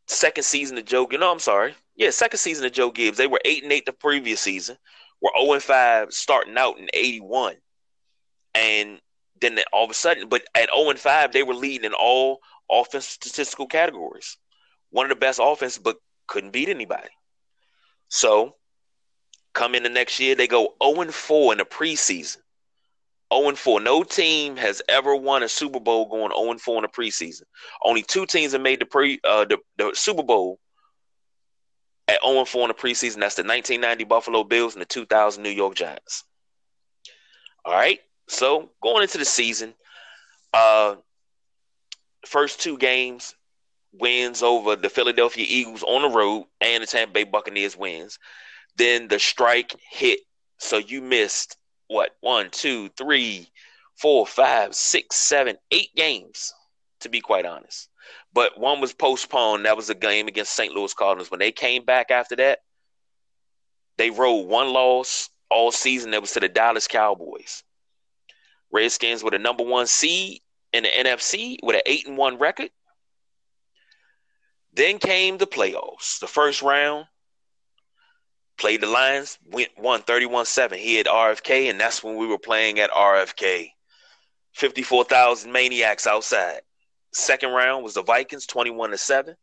second 0.08 0.44
season 0.44 0.78
of 0.78 0.86
Joe. 0.86 1.08
Know, 1.12 1.32
I'm 1.32 1.40
sorry. 1.40 1.76
Yeah, 1.96 2.10
second 2.10 2.40
season 2.40 2.66
of 2.66 2.72
Joe 2.72 2.90
Gibbs. 2.90 3.18
They 3.18 3.28
were 3.28 3.42
eight 3.46 3.64
and 3.64 3.72
eight 3.72 3.86
the 3.86 3.94
previous 3.94 4.42
season. 4.42 4.78
Were 5.24 5.32
zero 5.40 5.54
and 5.54 5.64
five 5.64 6.14
starting 6.14 6.58
out 6.58 6.78
in 6.78 6.90
'81, 6.94 7.56
and 8.54 9.00
then 9.40 9.58
all 9.72 9.86
of 9.86 9.90
a 9.90 9.94
sudden, 9.94 10.28
but 10.28 10.44
at 10.54 10.70
zero 10.76 10.90
and 10.90 11.00
five, 11.00 11.32
they 11.32 11.44
were 11.44 11.56
leading 11.56 11.86
in 11.86 11.94
all 11.94 12.40
offense 12.70 13.08
statistical 13.08 13.68
categories. 13.68 14.38
One 14.90 15.06
of 15.06 15.10
the 15.10 15.16
best 15.16 15.40
offense, 15.42 15.78
but 15.78 15.98
couldn't 16.28 16.52
beat 16.52 16.68
anybody. 16.68 17.10
So 18.10 18.56
come 19.54 19.76
in 19.76 19.84
the 19.84 19.90
next 19.90 20.20
year, 20.20 20.36
they 20.36 20.48
go 20.48 20.76
0 20.84 21.12
4 21.12 21.54
in 21.54 21.58
the 21.60 21.66
preseason. 21.66 22.38
0 23.34 23.56
4. 23.56 23.80
No 23.80 24.04
team 24.04 24.58
has 24.58 24.82
ever 24.90 25.16
won 25.16 25.44
a 25.44 25.50
Super 25.50 25.80
Bowl 25.80 26.08
going 26.10 26.32
0 26.32 26.58
4 26.58 26.78
in 26.78 26.82
the 26.84 26.88
preseason. 26.90 27.44
Only 27.84 28.04
two 28.04 28.26
teams 28.26 28.52
have 28.52 28.62
made 28.62 28.82
the 28.82 28.86
pre 28.86 29.20
uh, 29.24 29.46
the, 29.46 29.58
the 29.78 29.92
Super 29.94 30.24
Bowl 30.24 30.60
at 32.14 32.24
0 32.26 32.46
4 32.46 32.62
in 32.64 32.68
the 32.70 32.74
preseason. 32.74 33.20
That's 33.20 33.36
the 33.36 33.44
1990 33.44 34.04
Buffalo 34.06 34.44
Bills 34.44 34.74
and 34.74 34.82
the 34.82 34.86
2000 34.86 35.42
New 35.42 35.50
York 35.50 35.76
Giants. 35.76 36.24
All 37.66 37.74
right. 37.74 38.00
So 38.28 38.70
going 38.82 39.04
into 39.04 39.18
the 39.18 39.26
season, 39.26 39.74
uh, 40.54 40.96
first 42.26 42.62
two 42.62 42.78
games 42.78 43.36
wins 43.92 44.42
over 44.42 44.76
the 44.76 44.90
Philadelphia 44.90 45.46
Eagles 45.48 45.84
on 45.84 46.02
the 46.02 46.10
road 46.10 46.46
and 46.62 46.82
the 46.82 46.88
Tampa 46.88 47.14
Bay 47.14 47.24
Buccaneers 47.26 47.78
wins 47.78 48.18
then 48.78 49.08
the 49.08 49.20
strike 49.20 49.76
hit. 49.92 50.20
So 50.60 50.78
you 50.78 51.02
missed 51.02 51.58
what 51.88 52.12
one, 52.22 52.50
two, 52.52 52.90
three, 52.98 53.50
four, 53.96 54.26
five, 54.26 54.74
six, 54.76 55.18
seven, 55.18 55.58
eight 55.72 55.94
games, 55.96 56.54
to 57.02 57.10
be 57.10 57.22
quite 57.22 57.46
honest. 57.46 57.90
But 58.34 58.60
one 58.60 58.82
was 58.82 58.94
postponed. 58.94 59.66
That 59.66 59.78
was 59.78 59.90
a 59.90 59.96
game 59.96 60.28
against 60.28 60.56
St. 60.56 60.74
Louis 60.74 60.94
Cardinals. 60.94 61.30
When 61.30 61.40
they 61.40 61.52
came 61.52 61.86
back 61.86 62.12
after 62.12 62.36
that, 62.38 62.60
they 63.98 64.10
rolled 64.10 64.48
one 64.48 64.74
loss 64.74 65.30
all 65.50 65.72
season. 65.72 66.12
That 66.12 66.22
was 66.22 66.32
to 66.32 66.40
the 66.40 66.50
Dallas 66.50 66.88
Cowboys. 66.88 67.64
Redskins 68.72 69.24
were 69.24 69.32
the 69.32 69.40
number 69.40 69.64
one 69.64 69.86
seed 69.86 70.42
in 70.74 70.84
the 70.84 70.90
NFC 70.90 71.58
with 71.62 71.76
an 71.76 71.84
eight 71.86 72.08
and 72.08 72.18
one 72.18 72.40
record. 72.40 72.72
Then 74.74 74.98
came 74.98 75.38
the 75.38 75.46
playoffs. 75.46 76.20
The 76.20 76.28
first 76.28 76.64
round, 76.64 77.06
played 78.58 78.82
the 78.82 78.88
Lions, 78.88 79.38
went 79.46 79.70
won 79.78 80.02
31-7 80.02 80.76
here 80.76 81.02
at 81.02 81.06
RFK, 81.06 81.70
and 81.70 81.80
that's 81.80 82.04
when 82.04 82.18
we 82.18 82.26
were 82.26 82.40
playing 82.40 82.80
at 82.80 82.90
RFK. 82.90 83.70
54,000 84.54 85.52
maniacs 85.52 86.08
outside. 86.08 86.62
Second 87.14 87.52
round 87.52 87.84
was 87.84 87.94
the 87.94 88.04
Vikings, 88.04 88.46
21 88.48 88.92
to 88.92 88.98
7. 88.98 89.36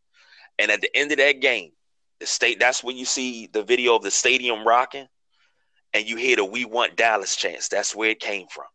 And 0.58 0.70
at 0.70 0.80
the 0.80 0.94
end 0.94 1.12
of 1.12 1.18
that 1.18 1.40
game, 1.40 1.70
the 2.18 2.26
state 2.26 2.60
that's 2.60 2.84
when 2.84 2.96
you 2.96 3.04
see 3.04 3.46
the 3.46 3.62
video 3.62 3.96
of 3.96 4.02
the 4.02 4.10
stadium 4.10 4.66
rocking 4.66 5.06
and 5.94 6.06
you 6.06 6.16
hear 6.16 6.36
the 6.36 6.44
We 6.44 6.64
Want 6.64 6.96
Dallas 6.96 7.34
chants. 7.34 7.68
That's 7.68 7.94
where 7.94 8.10
it 8.10 8.20
came 8.20 8.46
from. 8.48 8.66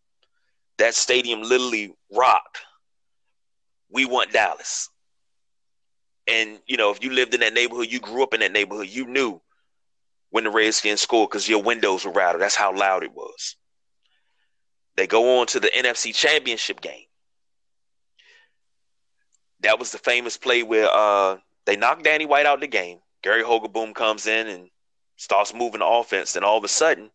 That 0.77 0.95
stadium 0.95 1.41
literally 1.41 1.93
rocked. 2.11 2.59
We 3.89 4.05
want 4.05 4.33
Dallas. 4.33 4.89
And 6.27 6.59
you 6.65 6.77
know, 6.77 6.91
if 6.91 7.03
you 7.03 7.11
lived 7.11 7.33
in 7.35 7.41
that 7.41 7.53
neighborhood, 7.53 7.91
you 7.91 7.99
grew 7.99 8.23
up 8.23 8.33
in 8.33 8.39
that 8.39 8.51
neighborhood, 8.51 8.87
you 8.87 9.05
knew 9.05 9.39
when 10.31 10.43
the 10.43 10.49
Redskins 10.49 11.01
scored 11.01 11.29
because 11.29 11.47
your 11.47 11.61
windows 11.61 12.03
were 12.03 12.11
rattled. 12.11 12.41
That's 12.41 12.55
how 12.55 12.75
loud 12.75 13.03
it 13.03 13.13
was. 13.13 13.55
They 14.97 15.07
go 15.07 15.39
on 15.39 15.47
to 15.47 15.59
the 15.59 15.67
NFC 15.67 16.15
Championship 16.15 16.81
game. 16.81 17.05
That 19.65 19.79
was 19.79 19.91
the 19.91 19.97
famous 19.97 20.37
play 20.37 20.61
where 20.61 20.89
uh, 20.91 21.37
they 21.65 21.75
knocked 21.75 22.03
Danny 22.03 22.25
White 22.25 22.45
out 22.45 22.55
of 22.55 22.61
the 22.61 22.67
game. 22.67 22.99
Gary 23.23 23.41
Hogeboom 23.41 23.95
comes 23.95 24.27
in 24.27 24.47
and 24.47 24.69
starts 25.17 25.55
moving 25.55 25.79
the 25.79 25.87
offense. 25.87 26.33
Then 26.33 26.43
all 26.43 26.57
of 26.57 26.63
a 26.63 26.67
sudden, 26.67 27.09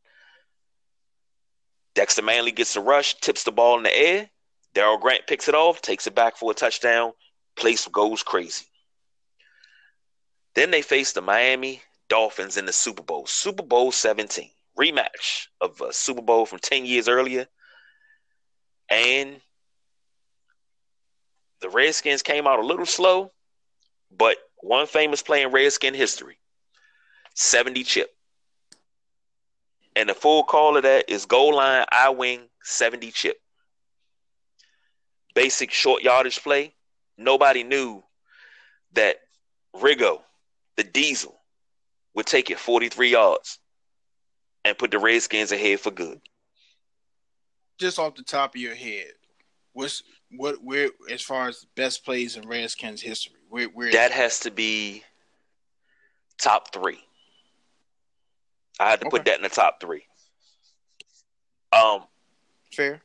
Dexter 1.94 2.22
Manley 2.22 2.50
gets 2.50 2.74
the 2.74 2.80
rush, 2.80 3.14
tips 3.20 3.44
the 3.44 3.52
ball 3.52 3.76
in 3.76 3.84
the 3.84 3.96
air. 3.96 4.30
Darryl 4.74 5.00
Grant 5.00 5.28
picks 5.28 5.48
it 5.48 5.54
off, 5.54 5.80
takes 5.80 6.08
it 6.08 6.14
back 6.14 6.36
for 6.36 6.50
a 6.50 6.54
touchdown. 6.54 7.12
Place 7.54 7.86
goes 7.86 8.24
crazy. 8.24 8.66
Then 10.54 10.72
they 10.72 10.82
face 10.82 11.12
the 11.12 11.20
Miami 11.20 11.82
Dolphins 12.08 12.56
in 12.56 12.66
the 12.66 12.72
Super 12.72 13.04
Bowl, 13.04 13.26
Super 13.26 13.62
Bowl 13.62 13.92
17, 13.92 14.50
rematch 14.76 15.46
of 15.60 15.80
a 15.80 15.92
Super 15.92 16.22
Bowl 16.22 16.46
from 16.46 16.58
10 16.58 16.84
years 16.84 17.08
earlier. 17.08 17.46
And 18.88 19.40
the 21.60 21.68
Redskins 21.68 22.22
came 22.22 22.46
out 22.46 22.58
a 22.58 22.66
little 22.66 22.86
slow, 22.86 23.32
but 24.10 24.36
one 24.58 24.86
famous 24.86 25.22
play 25.22 25.42
in 25.42 25.52
Redskin 25.52 25.94
history 25.94 26.38
70 27.34 27.84
chip. 27.84 28.10
And 29.96 30.08
the 30.08 30.14
full 30.14 30.44
call 30.44 30.76
of 30.76 30.84
that 30.84 31.08
is 31.08 31.26
goal 31.26 31.56
line, 31.56 31.84
I 31.90 32.10
wing, 32.10 32.48
70 32.62 33.10
chip. 33.10 33.36
Basic 35.34 35.70
short 35.70 36.02
yardage 36.02 36.42
play. 36.42 36.74
Nobody 37.16 37.64
knew 37.64 38.02
that 38.92 39.16
Riggo, 39.74 40.20
the 40.76 40.84
diesel, 40.84 41.40
would 42.14 42.26
take 42.26 42.50
it 42.50 42.58
43 42.58 43.10
yards 43.10 43.58
and 44.64 44.76
put 44.76 44.90
the 44.90 44.98
Redskins 44.98 45.52
ahead 45.52 45.80
for 45.80 45.90
good. 45.90 46.20
Just 47.78 47.98
off 47.98 48.14
the 48.14 48.22
top 48.22 48.54
of 48.54 48.60
your 48.60 48.74
head, 48.74 49.12
what's 49.72 50.02
what 50.30 50.56
where 50.62 50.90
as 51.10 51.22
far 51.22 51.48
as 51.48 51.66
best 51.76 52.04
plays 52.04 52.36
in 52.36 52.46
Redskins 52.46 53.02
history? 53.02 53.36
Where, 53.48 53.66
where 53.66 53.92
that 53.92 54.12
has 54.12 54.40
to 54.40 54.50
be 54.50 55.02
top 56.38 56.72
three. 56.72 57.00
I 58.78 58.90
had 58.90 59.00
to 59.02 59.10
put 59.10 59.26
that 59.26 59.36
in 59.36 59.42
the 59.42 59.48
top 59.48 59.80
three. 59.80 60.04
Um, 61.72 62.04
fair? 62.72 63.02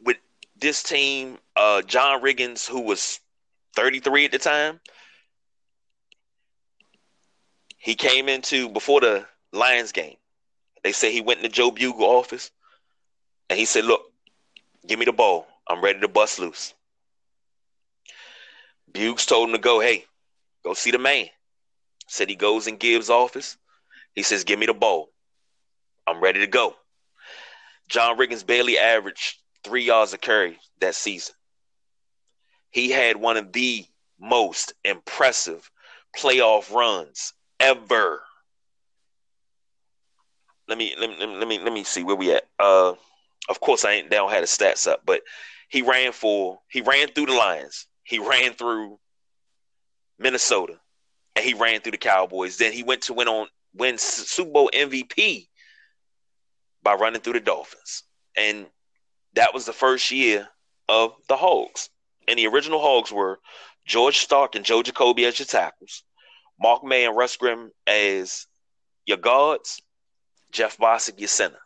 with 0.00 0.18
this 0.56 0.82
team, 0.82 1.38
uh, 1.56 1.82
John 1.82 2.22
Riggins, 2.22 2.66
who 2.66 2.80
was 2.82 3.20
33 3.74 4.26
at 4.26 4.32
the 4.32 4.38
time, 4.38 4.80
he 7.76 7.94
came 7.94 8.28
into 8.28 8.68
before 8.68 9.00
the 9.00 9.26
Lions 9.52 9.92
game. 9.92 10.16
They 10.82 10.92
say 10.92 11.12
he 11.12 11.20
went 11.20 11.38
into 11.38 11.50
Joe 11.50 11.70
Bugel 11.70 12.02
office 12.02 12.50
and 13.50 13.58
he 13.58 13.64
said, 13.64 13.84
Look, 13.84 14.02
give 14.86 14.98
me 14.98 15.04
the 15.04 15.12
ball. 15.12 15.46
I'm 15.68 15.82
ready 15.82 16.00
to 16.00 16.08
bust 16.08 16.38
loose. 16.38 16.74
Bugles 18.90 19.26
told 19.26 19.48
him 19.48 19.54
to 19.54 19.60
go, 19.60 19.80
hey, 19.80 20.06
go 20.64 20.74
see 20.74 20.90
the 20.90 20.98
man. 20.98 21.26
Said 22.06 22.30
he 22.30 22.36
goes 22.36 22.66
in 22.66 22.76
Gibbs' 22.76 23.10
office. 23.10 23.58
He 24.14 24.22
says, 24.22 24.44
Give 24.44 24.58
me 24.58 24.66
the 24.66 24.74
ball. 24.74 25.10
I'm 26.06 26.20
ready 26.20 26.40
to 26.40 26.46
go. 26.46 26.74
John 27.88 28.18
Riggins 28.18 28.46
barely 28.46 28.78
averaged 28.78 29.36
three 29.62 29.84
yards 29.84 30.12
a 30.12 30.18
carry 30.18 30.58
that 30.80 30.94
season. 30.94 31.34
He 32.70 32.90
had 32.90 33.16
one 33.16 33.36
of 33.36 33.52
the 33.52 33.84
most 34.18 34.72
impressive 34.84 35.70
playoff 36.16 36.72
runs 36.72 37.34
ever. 37.60 38.22
Let 40.66 40.78
me 40.78 40.94
let 40.98 41.10
me 41.10 41.16
let 41.18 41.28
me 41.28 41.36
let 41.36 41.48
me, 41.48 41.58
let 41.60 41.72
me 41.72 41.84
see 41.84 42.04
where 42.04 42.16
we 42.16 42.32
at. 42.32 42.44
Uh, 42.58 42.94
of 43.48 43.60
course, 43.60 43.84
I 43.84 43.92
ain't 43.92 44.10
down 44.10 44.30
had 44.30 44.42
the 44.42 44.46
stats 44.46 44.86
up, 44.86 45.02
but 45.06 45.22
he 45.68 45.82
ran 45.82 46.12
for 46.12 46.58
he 46.68 46.80
ran 46.80 47.08
through 47.08 47.26
the 47.26 47.34
Lions. 47.34 47.86
He 48.02 48.18
ran 48.18 48.54
through 48.54 48.98
Minnesota, 50.18 50.80
and 51.36 51.44
he 51.44 51.54
ran 51.54 51.80
through 51.80 51.92
the 51.92 51.98
Cowboys. 51.98 52.56
Then 52.56 52.72
he 52.72 52.82
went 52.82 53.02
to 53.02 53.12
win 53.12 53.28
on 53.28 53.48
win 53.74 53.98
Super 53.98 54.50
Bowl 54.50 54.70
MVP 54.74 55.48
by 56.82 56.94
running 56.94 57.20
through 57.20 57.34
the 57.34 57.40
Dolphins, 57.40 58.04
and 58.36 58.66
that 59.34 59.52
was 59.52 59.66
the 59.66 59.72
first 59.72 60.10
year 60.10 60.48
of 60.88 61.14
the 61.28 61.36
Hogs. 61.36 61.90
And 62.26 62.38
the 62.38 62.46
original 62.46 62.80
Hogs 62.80 63.12
were 63.12 63.38
George 63.86 64.26
Starke 64.26 64.54
and 64.54 64.64
Joe 64.64 64.82
Jacoby 64.82 65.24
as 65.26 65.38
your 65.38 65.46
tackles, 65.46 66.02
Mark 66.60 66.82
May 66.82 67.06
and 67.06 67.16
Russ 67.16 67.36
Grimm 67.36 67.70
as 67.86 68.46
your 69.06 69.16
guards, 69.18 69.80
Jeff 70.50 70.78
Bostic 70.78 71.18
your 71.18 71.28
center. 71.28 71.60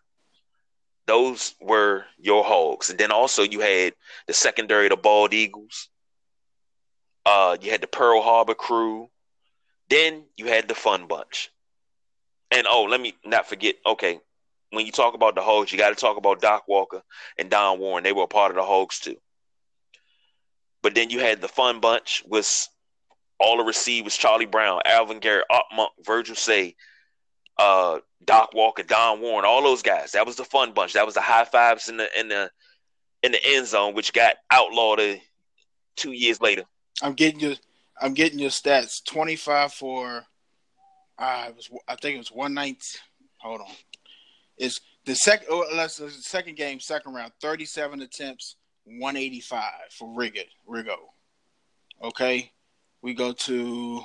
Those 1.06 1.54
were 1.60 2.04
your 2.18 2.44
Hogs. 2.44 2.90
And 2.90 2.98
then 2.98 3.10
also 3.10 3.42
you 3.42 3.60
had 3.60 3.94
the 4.26 4.32
secondary, 4.32 4.88
the 4.88 4.96
Bald 4.96 5.34
Eagles. 5.34 5.88
Uh, 7.26 7.56
you 7.60 7.70
had 7.70 7.80
the 7.80 7.86
Pearl 7.86 8.22
Harbor 8.22 8.54
crew. 8.54 9.08
Then 9.88 10.24
you 10.36 10.46
had 10.46 10.68
the 10.68 10.74
Fun 10.74 11.06
Bunch. 11.06 11.50
And 12.50 12.66
oh, 12.68 12.84
let 12.84 13.00
me 13.00 13.14
not 13.24 13.48
forget. 13.48 13.76
Okay, 13.86 14.20
when 14.70 14.86
you 14.86 14.92
talk 14.92 15.14
about 15.14 15.34
the 15.34 15.42
Hogs, 15.42 15.72
you 15.72 15.78
got 15.78 15.90
to 15.90 15.94
talk 15.94 16.16
about 16.16 16.40
Doc 16.40 16.64
Walker 16.68 17.02
and 17.38 17.50
Don 17.50 17.78
Warren. 17.78 18.04
They 18.04 18.12
were 18.12 18.24
a 18.24 18.28
part 18.28 18.50
of 18.50 18.56
the 18.56 18.62
Hogs 18.62 19.00
too. 19.00 19.16
But 20.82 20.94
then 20.94 21.10
you 21.10 21.20
had 21.20 21.40
the 21.40 21.48
Fun 21.48 21.80
Bunch 21.80 22.22
with 22.26 22.68
all 23.38 23.58
the 23.58 23.64
receivers: 23.64 24.16
Charlie 24.16 24.46
Brown, 24.46 24.82
Alvin 24.84 25.20
Garrett, 25.20 25.46
Art 25.50 25.64
Monk, 25.74 25.92
Virgil 26.04 26.36
Seay, 26.36 26.74
uh, 27.58 27.98
Doc 28.24 28.50
Walker, 28.54 28.82
Don 28.82 29.20
Warren, 29.20 29.44
all 29.44 29.62
those 29.62 29.82
guys. 29.82 30.12
That 30.12 30.26
was 30.26 30.36
the 30.36 30.44
Fun 30.44 30.72
Bunch. 30.72 30.92
That 30.94 31.06
was 31.06 31.14
the 31.14 31.20
high 31.20 31.44
fives 31.44 31.88
in 31.88 31.96
the 31.96 32.08
in 32.18 32.28
the 32.28 32.50
in 33.22 33.32
the 33.32 33.44
end 33.44 33.66
zone, 33.66 33.94
which 33.94 34.12
got 34.12 34.36
outlawed 34.50 35.20
two 35.96 36.12
years 36.12 36.40
later. 36.40 36.64
I'm 37.02 37.14
getting 37.14 37.40
your 37.40 37.54
I'm 38.00 38.14
getting 38.14 38.38
your 38.38 38.50
stats. 38.50 39.04
Twenty 39.04 39.36
five 39.36 39.72
for. 39.72 40.24
Uh, 41.18 41.46
it 41.48 41.56
was. 41.56 41.70
I 41.86 41.96
think 41.96 42.16
it 42.16 42.18
was 42.18 42.32
one 42.32 42.54
night. 42.54 42.82
Hold 43.38 43.60
on. 43.60 43.66
It's 44.56 44.80
the 45.04 45.14
second. 45.14 45.48
Oh, 45.50 45.64
let's 45.74 45.96
the 45.96 46.10
second 46.10 46.56
game, 46.56 46.80
second 46.80 47.14
round. 47.14 47.32
Thirty 47.40 47.64
seven 47.64 48.02
attempts, 48.02 48.56
one 48.84 49.16
eighty 49.16 49.40
five 49.40 49.90
for 49.90 50.12
Rigged 50.16 50.48
Riggo. 50.68 50.96
Okay, 52.02 52.50
we 53.02 53.14
go 53.14 53.32
to 53.32 54.02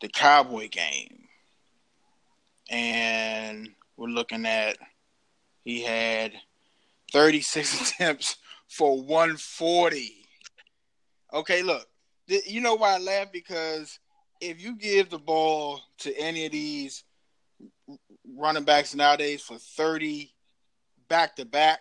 the 0.00 0.08
Cowboy 0.08 0.68
game, 0.68 1.27
and 2.68 3.70
we're 3.96 4.08
looking 4.08 4.46
at. 4.46 4.76
He 5.64 5.82
had 5.82 6.32
thirty 7.12 7.40
six 7.40 7.90
attempts 7.90 8.36
for 8.68 9.02
one 9.02 9.36
forty. 9.36 10.26
Okay, 11.32 11.62
look, 11.62 11.86
th- 12.28 12.46
you 12.48 12.60
know 12.60 12.74
why 12.74 12.94
I 12.94 12.98
laugh 12.98 13.28
because 13.32 13.98
if 14.40 14.62
you 14.62 14.76
give 14.76 15.10
the 15.10 15.18
ball 15.18 15.80
to 15.98 16.16
any 16.18 16.46
of 16.46 16.52
these 16.52 17.04
running 18.36 18.64
backs 18.64 18.94
nowadays 18.94 19.42
for 19.42 19.58
30 19.58 20.32
back 21.08 21.34
to 21.36 21.44
back, 21.44 21.80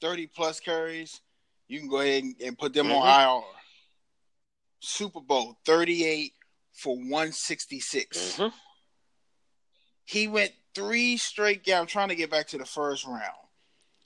30 0.00 0.26
plus 0.26 0.58
carries, 0.60 1.20
you 1.68 1.78
can 1.78 1.88
go 1.88 2.00
ahead 2.00 2.24
and, 2.24 2.34
and 2.44 2.58
put 2.58 2.72
them 2.74 2.90
on 2.90 3.06
IR. 3.40 3.44
Super 4.80 5.20
Bowl 5.20 5.56
38 5.64 6.32
for 6.74 6.96
166. 6.96 8.36
Mhm. 8.38 8.52
He 10.06 10.28
went 10.28 10.52
three 10.74 11.16
straight 11.18 11.64
games. 11.64 11.80
I'm 11.80 11.86
trying 11.86 12.08
to 12.08 12.16
get 12.16 12.30
back 12.30 12.46
to 12.48 12.58
the 12.58 12.64
first 12.64 13.06
round 13.06 13.22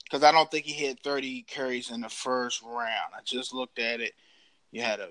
because 0.03 0.23
I 0.23 0.31
don't 0.31 0.51
think 0.51 0.65
he 0.65 0.85
had 0.85 0.99
30 1.01 1.43
carries 1.43 1.89
in 1.89 2.01
the 2.01 2.09
first 2.09 2.61
round. 2.63 3.13
I 3.15 3.21
just 3.23 3.53
looked 3.53 3.79
at 3.79 4.01
it. 4.01 4.13
You 4.71 4.81
had 4.81 4.97
to 4.97 5.09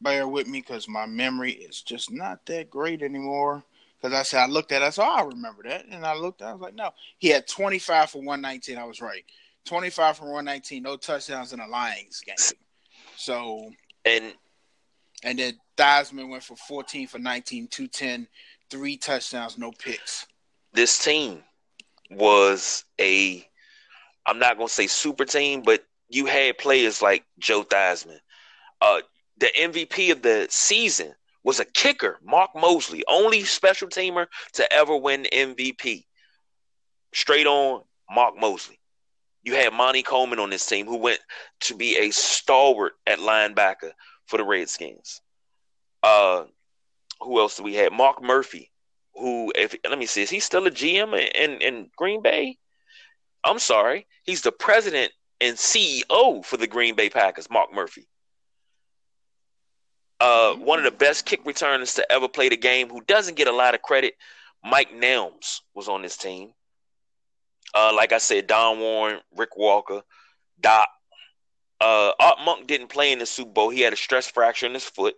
bear 0.00 0.26
with 0.26 0.48
me 0.48 0.60
because 0.60 0.88
my 0.88 1.06
memory 1.06 1.52
is 1.52 1.82
just 1.82 2.10
not 2.10 2.44
that 2.46 2.70
great 2.70 3.02
anymore. 3.02 3.62
Because 4.00 4.18
I 4.18 4.22
said 4.22 4.40
I 4.40 4.46
looked 4.46 4.72
at 4.72 4.82
it, 4.82 4.86
I 4.86 4.90
said, 4.90 5.04
oh, 5.04 5.14
I 5.14 5.22
remember 5.22 5.62
that. 5.62 5.86
And 5.88 6.04
I 6.04 6.14
looked, 6.14 6.42
I 6.42 6.52
was 6.52 6.60
like, 6.60 6.74
no. 6.74 6.90
He 7.18 7.28
had 7.28 7.46
25 7.46 8.10
for 8.10 8.18
119. 8.18 8.76
I 8.76 8.84
was 8.84 9.00
right. 9.00 9.24
25 9.64 10.18
for 10.18 10.24
119, 10.24 10.82
no 10.82 10.96
touchdowns 10.96 11.52
in 11.52 11.60
a 11.60 11.66
Lions 11.66 12.20
game. 12.20 12.34
So, 13.16 13.70
And 14.04 14.34
and 15.24 15.38
then 15.38 15.58
Theismann 15.76 16.28
went 16.28 16.42
for 16.42 16.56
14 16.56 17.06
for 17.08 17.18
19, 17.18 17.68
210, 17.68 18.28
three 18.70 18.96
touchdowns, 18.96 19.58
no 19.58 19.72
picks. 19.72 20.26
this 20.72 20.98
team 21.02 21.42
was 22.10 22.84
a 23.00 23.46
I'm 24.26 24.38
not 24.38 24.56
gonna 24.56 24.68
say 24.68 24.86
super 24.86 25.24
team, 25.24 25.62
but 25.62 25.84
you 26.08 26.26
had 26.26 26.58
players 26.58 27.02
like 27.02 27.24
Joe 27.38 27.62
Theismann. 27.64 28.18
Uh 28.80 29.00
the 29.38 29.50
MVP 29.58 30.12
of 30.12 30.22
the 30.22 30.46
season 30.50 31.14
was 31.42 31.60
a 31.60 31.64
kicker, 31.64 32.18
Mark 32.24 32.50
Moseley, 32.54 33.04
only 33.08 33.42
special 33.44 33.88
teamer 33.88 34.26
to 34.54 34.72
ever 34.72 34.96
win 34.96 35.26
MVP. 35.32 36.04
Straight 37.12 37.46
on 37.46 37.82
Mark 38.10 38.36
Moseley. 38.38 38.78
You 39.42 39.54
had 39.54 39.72
Monte 39.74 40.02
Coleman 40.04 40.38
on 40.38 40.50
this 40.50 40.64
team 40.66 40.86
who 40.86 40.96
went 40.96 41.20
to 41.60 41.74
be 41.76 41.98
a 41.98 42.10
stalwart 42.12 42.94
at 43.06 43.18
linebacker 43.18 43.90
for 44.26 44.38
the 44.38 44.44
Redskins. 44.44 45.20
Uh 46.02 46.44
who 47.24 47.40
else 47.40 47.56
do 47.56 47.62
we 47.62 47.74
have? 47.74 47.92
Mark 47.92 48.22
Murphy, 48.22 48.70
who 49.14 49.52
if 49.56 49.74
let 49.88 49.98
me 49.98 50.06
see, 50.06 50.22
is 50.22 50.30
he 50.30 50.40
still 50.40 50.66
a 50.66 50.70
GM 50.70 51.14
in, 51.34 51.60
in 51.60 51.90
Green 51.96 52.22
Bay? 52.22 52.58
I'm 53.44 53.58
sorry, 53.58 54.06
he's 54.24 54.42
the 54.42 54.52
president 54.52 55.12
and 55.40 55.56
CEO 55.56 56.44
for 56.44 56.56
the 56.56 56.66
Green 56.66 56.94
Bay 56.94 57.10
Packers, 57.10 57.50
Mark 57.50 57.72
Murphy. 57.72 58.08
Uh, 60.20 60.54
one 60.54 60.78
of 60.78 60.84
the 60.84 60.90
best 60.90 61.26
kick 61.26 61.44
returners 61.44 61.94
to 61.94 62.12
ever 62.12 62.28
play 62.28 62.48
the 62.48 62.56
game, 62.56 62.88
who 62.88 63.02
doesn't 63.02 63.36
get 63.36 63.48
a 63.48 63.52
lot 63.52 63.74
of 63.74 63.82
credit. 63.82 64.14
Mike 64.64 64.90
Nelms 64.92 65.60
was 65.74 65.88
on 65.88 66.00
this 66.02 66.16
team. 66.16 66.52
Uh, 67.74 67.92
like 67.94 68.12
I 68.12 68.18
said, 68.18 68.46
Don 68.46 68.78
Warren, 68.78 69.20
Rick 69.36 69.56
Walker, 69.56 70.02
Doc. 70.60 70.88
Uh, 71.80 72.12
Art 72.18 72.38
Monk 72.44 72.66
didn't 72.66 72.88
play 72.88 73.12
in 73.12 73.18
the 73.18 73.26
Super 73.26 73.50
Bowl. 73.50 73.68
He 73.68 73.80
had 73.80 73.92
a 73.92 73.96
stress 73.96 74.26
fracture 74.26 74.66
in 74.66 74.72
his 74.72 74.84
foot. 74.84 75.16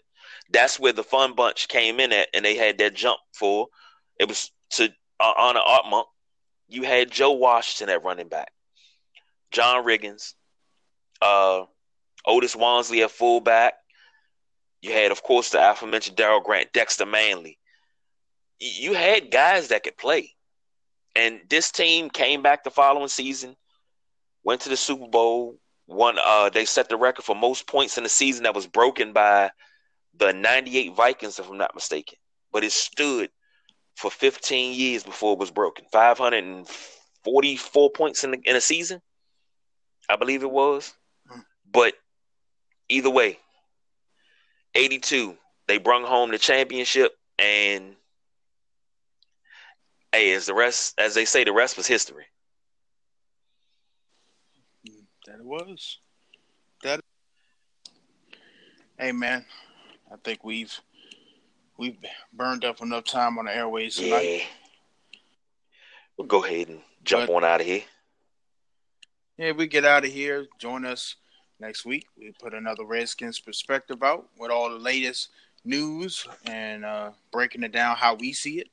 That's 0.53 0.79
where 0.79 0.93
the 0.93 1.03
fun 1.03 1.35
bunch 1.35 1.69
came 1.69 2.01
in 2.01 2.13
at, 2.13 2.29
and 2.33 2.45
they 2.45 2.57
had 2.57 2.79
that 2.79 2.95
jump 2.95 3.19
for. 3.35 3.69
It 4.19 4.29
was 4.29 4.51
to 4.71 4.93
uh, 5.21 5.33
honor 5.37 5.61
Art 5.61 5.87
Monk. 5.89 6.07
You 6.69 6.83
had 6.83 7.11
Joe 7.11 7.33
Washington 7.33 7.95
at 7.95 8.05
running 8.05 8.29
back, 8.29 8.53
John 9.51 9.85
Riggins, 9.85 10.35
uh, 11.23 11.65
Otis 12.27 12.57
Wonsley 12.57 13.05
at 13.05 13.11
fullback. 13.11 13.75
You 14.83 14.93
had, 14.93 15.13
of 15.13 15.23
course, 15.23 15.51
the 15.51 15.71
aforementioned 15.71 16.17
Darryl 16.17 16.43
Grant, 16.43 16.73
Dexter 16.73 17.07
Manley. 17.07 17.59
You 18.59 18.95
had 18.95 19.31
guys 19.31 19.69
that 19.69 19.83
could 19.83 19.97
play, 19.97 20.35
and 21.15 21.41
this 21.49 21.71
team 21.71 22.11
came 22.11 22.43
back 22.43 22.65
the 22.65 22.71
following 22.71 23.09
season, 23.09 23.57
went 24.45 24.63
to 24.63 24.69
the 24.69 24.77
Super 24.77 25.09
Bowl. 25.09 25.59
Won. 25.89 26.19
Uh, 26.25 26.51
they 26.51 26.65
set 26.65 26.89
the 26.89 26.97
record 26.97 27.25
for 27.25 27.37
most 27.37 27.69
points 27.69 27.97
in 27.97 28.03
the 28.03 28.09
season 28.09 28.43
that 28.43 28.57
was 28.57 28.67
broken 28.67 29.13
by 29.13 29.51
the 30.19 30.33
'98 30.33 30.95
Vikings, 30.95 31.39
if 31.39 31.49
I'm 31.49 31.59
not 31.59 31.75
mistaken. 31.75 32.19
But 32.53 32.65
it 32.65 32.73
stood 32.73 33.31
for 33.97 34.11
15 34.11 34.75
years 34.75 35.03
before 35.03 35.33
it 35.33 35.39
was 35.39 35.51
broken. 35.51 35.87
544 35.91 37.91
points 37.91 38.25
in 38.25 38.33
the, 38.33 38.39
in 38.45 38.57
a 38.57 38.61
season, 38.61 39.01
I 40.09 40.17
believe 40.17 40.43
it 40.43 40.51
was. 40.51 40.93
But 41.71 41.95
either 42.89 43.11
way, 43.11 43.39
'82, 44.75 45.37
they 45.67 45.79
brung 45.79 46.05
home 46.05 46.31
the 46.31 46.39
championship, 46.39 47.13
and 47.39 47.97
hey, 50.13 50.33
as 50.33 50.47
the 50.47 50.55
rest, 50.55 50.95
as 50.99 51.15
they 51.15 51.25
say, 51.25 51.45
the 51.45 51.53
rest 51.53 51.77
was 51.77 51.87
history. 51.87 52.27
That 55.27 55.41
it 55.41 55.45
was. 55.45 55.99
That. 56.85 57.01
Hey 58.99 59.13
man, 59.13 59.45
I 60.13 60.17
think 60.23 60.45
we've 60.45 60.79
we've 61.77 61.97
burned 62.33 62.65
up 62.65 62.81
enough 62.81 63.05
time 63.05 63.39
on 63.39 63.47
the 63.47 63.55
airways 63.55 63.97
tonight. 63.97 64.23
Yeah. 64.23 65.19
We'll 66.17 66.27
go 66.27 66.45
ahead 66.45 66.69
and 66.69 66.81
jump 67.05 67.29
but, 67.29 67.35
on 67.35 67.45
out 67.45 67.61
of 67.61 67.67
here. 67.67 67.83
Yeah, 69.37 69.53
we 69.53 69.67
get 69.67 69.85
out 69.85 70.05
of 70.05 70.11
here. 70.11 70.47
Join 70.59 70.87
us 70.87 71.17
next 71.61 71.85
week. 71.85 72.07
We 72.17 72.33
put 72.41 72.55
another 72.55 72.85
Redskins 72.85 73.39
perspective 73.39 74.03
out 74.03 74.29
with 74.39 74.51
all 74.51 74.71
the 74.71 74.79
latest 74.79 75.29
news 75.65 76.27
and 76.47 76.85
uh, 76.85 77.11
breaking 77.33 77.65
it 77.65 77.73
down 77.73 77.97
how 77.97 78.15
we 78.15 78.33
see 78.33 78.61
it. 78.61 78.69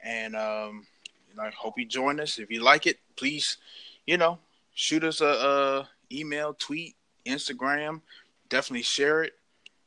And 0.00 0.34
um, 0.34 0.86
you 1.30 1.36
know, 1.36 1.44
I 1.44 1.50
hope 1.50 1.78
you 1.78 1.86
join 1.86 2.18
us. 2.18 2.38
If 2.38 2.50
you 2.50 2.62
like 2.62 2.86
it, 2.86 2.98
please, 3.16 3.58
you 4.06 4.16
know, 4.16 4.38
shoot 4.74 5.04
us 5.04 5.20
a, 5.20 5.26
a 5.26 5.88
email, 6.10 6.54
tweet, 6.58 6.96
Instagram. 7.24 8.00
Definitely 8.48 8.82
share 8.82 9.22
it. 9.22 9.34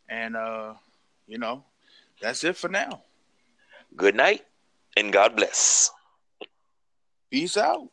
And 0.09 0.35
uh, 0.35 0.73
you 1.27 1.37
know, 1.37 1.63
that's 2.21 2.43
it 2.43 2.57
for 2.57 2.69
now. 2.69 3.03
Good 3.95 4.15
night 4.15 4.41
and 4.95 5.13
God 5.13 5.35
bless. 5.35 5.91
Peace 7.29 7.57
out. 7.57 7.89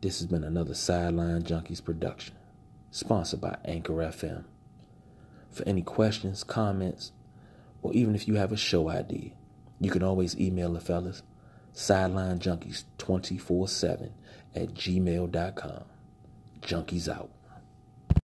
This 0.00 0.20
has 0.20 0.26
been 0.26 0.44
another 0.44 0.74
Sideline 0.74 1.42
Junkies 1.42 1.84
production, 1.84 2.36
sponsored 2.92 3.40
by 3.40 3.58
Anchor 3.64 3.94
FM. 3.94 4.44
For 5.50 5.66
any 5.66 5.82
questions, 5.82 6.44
comments, 6.44 7.10
or 7.82 7.92
even 7.94 8.14
if 8.14 8.28
you 8.28 8.36
have 8.36 8.52
a 8.52 8.56
show 8.56 8.88
idea, 8.88 9.32
you 9.80 9.90
can 9.90 10.04
always 10.04 10.38
email 10.38 10.72
the 10.72 10.80
fellas, 10.80 11.24
sidelinejunkies247 11.74 14.12
at 14.54 14.74
gmail.com. 14.74 15.84
Junkies 16.62 17.08
out. 17.08 17.30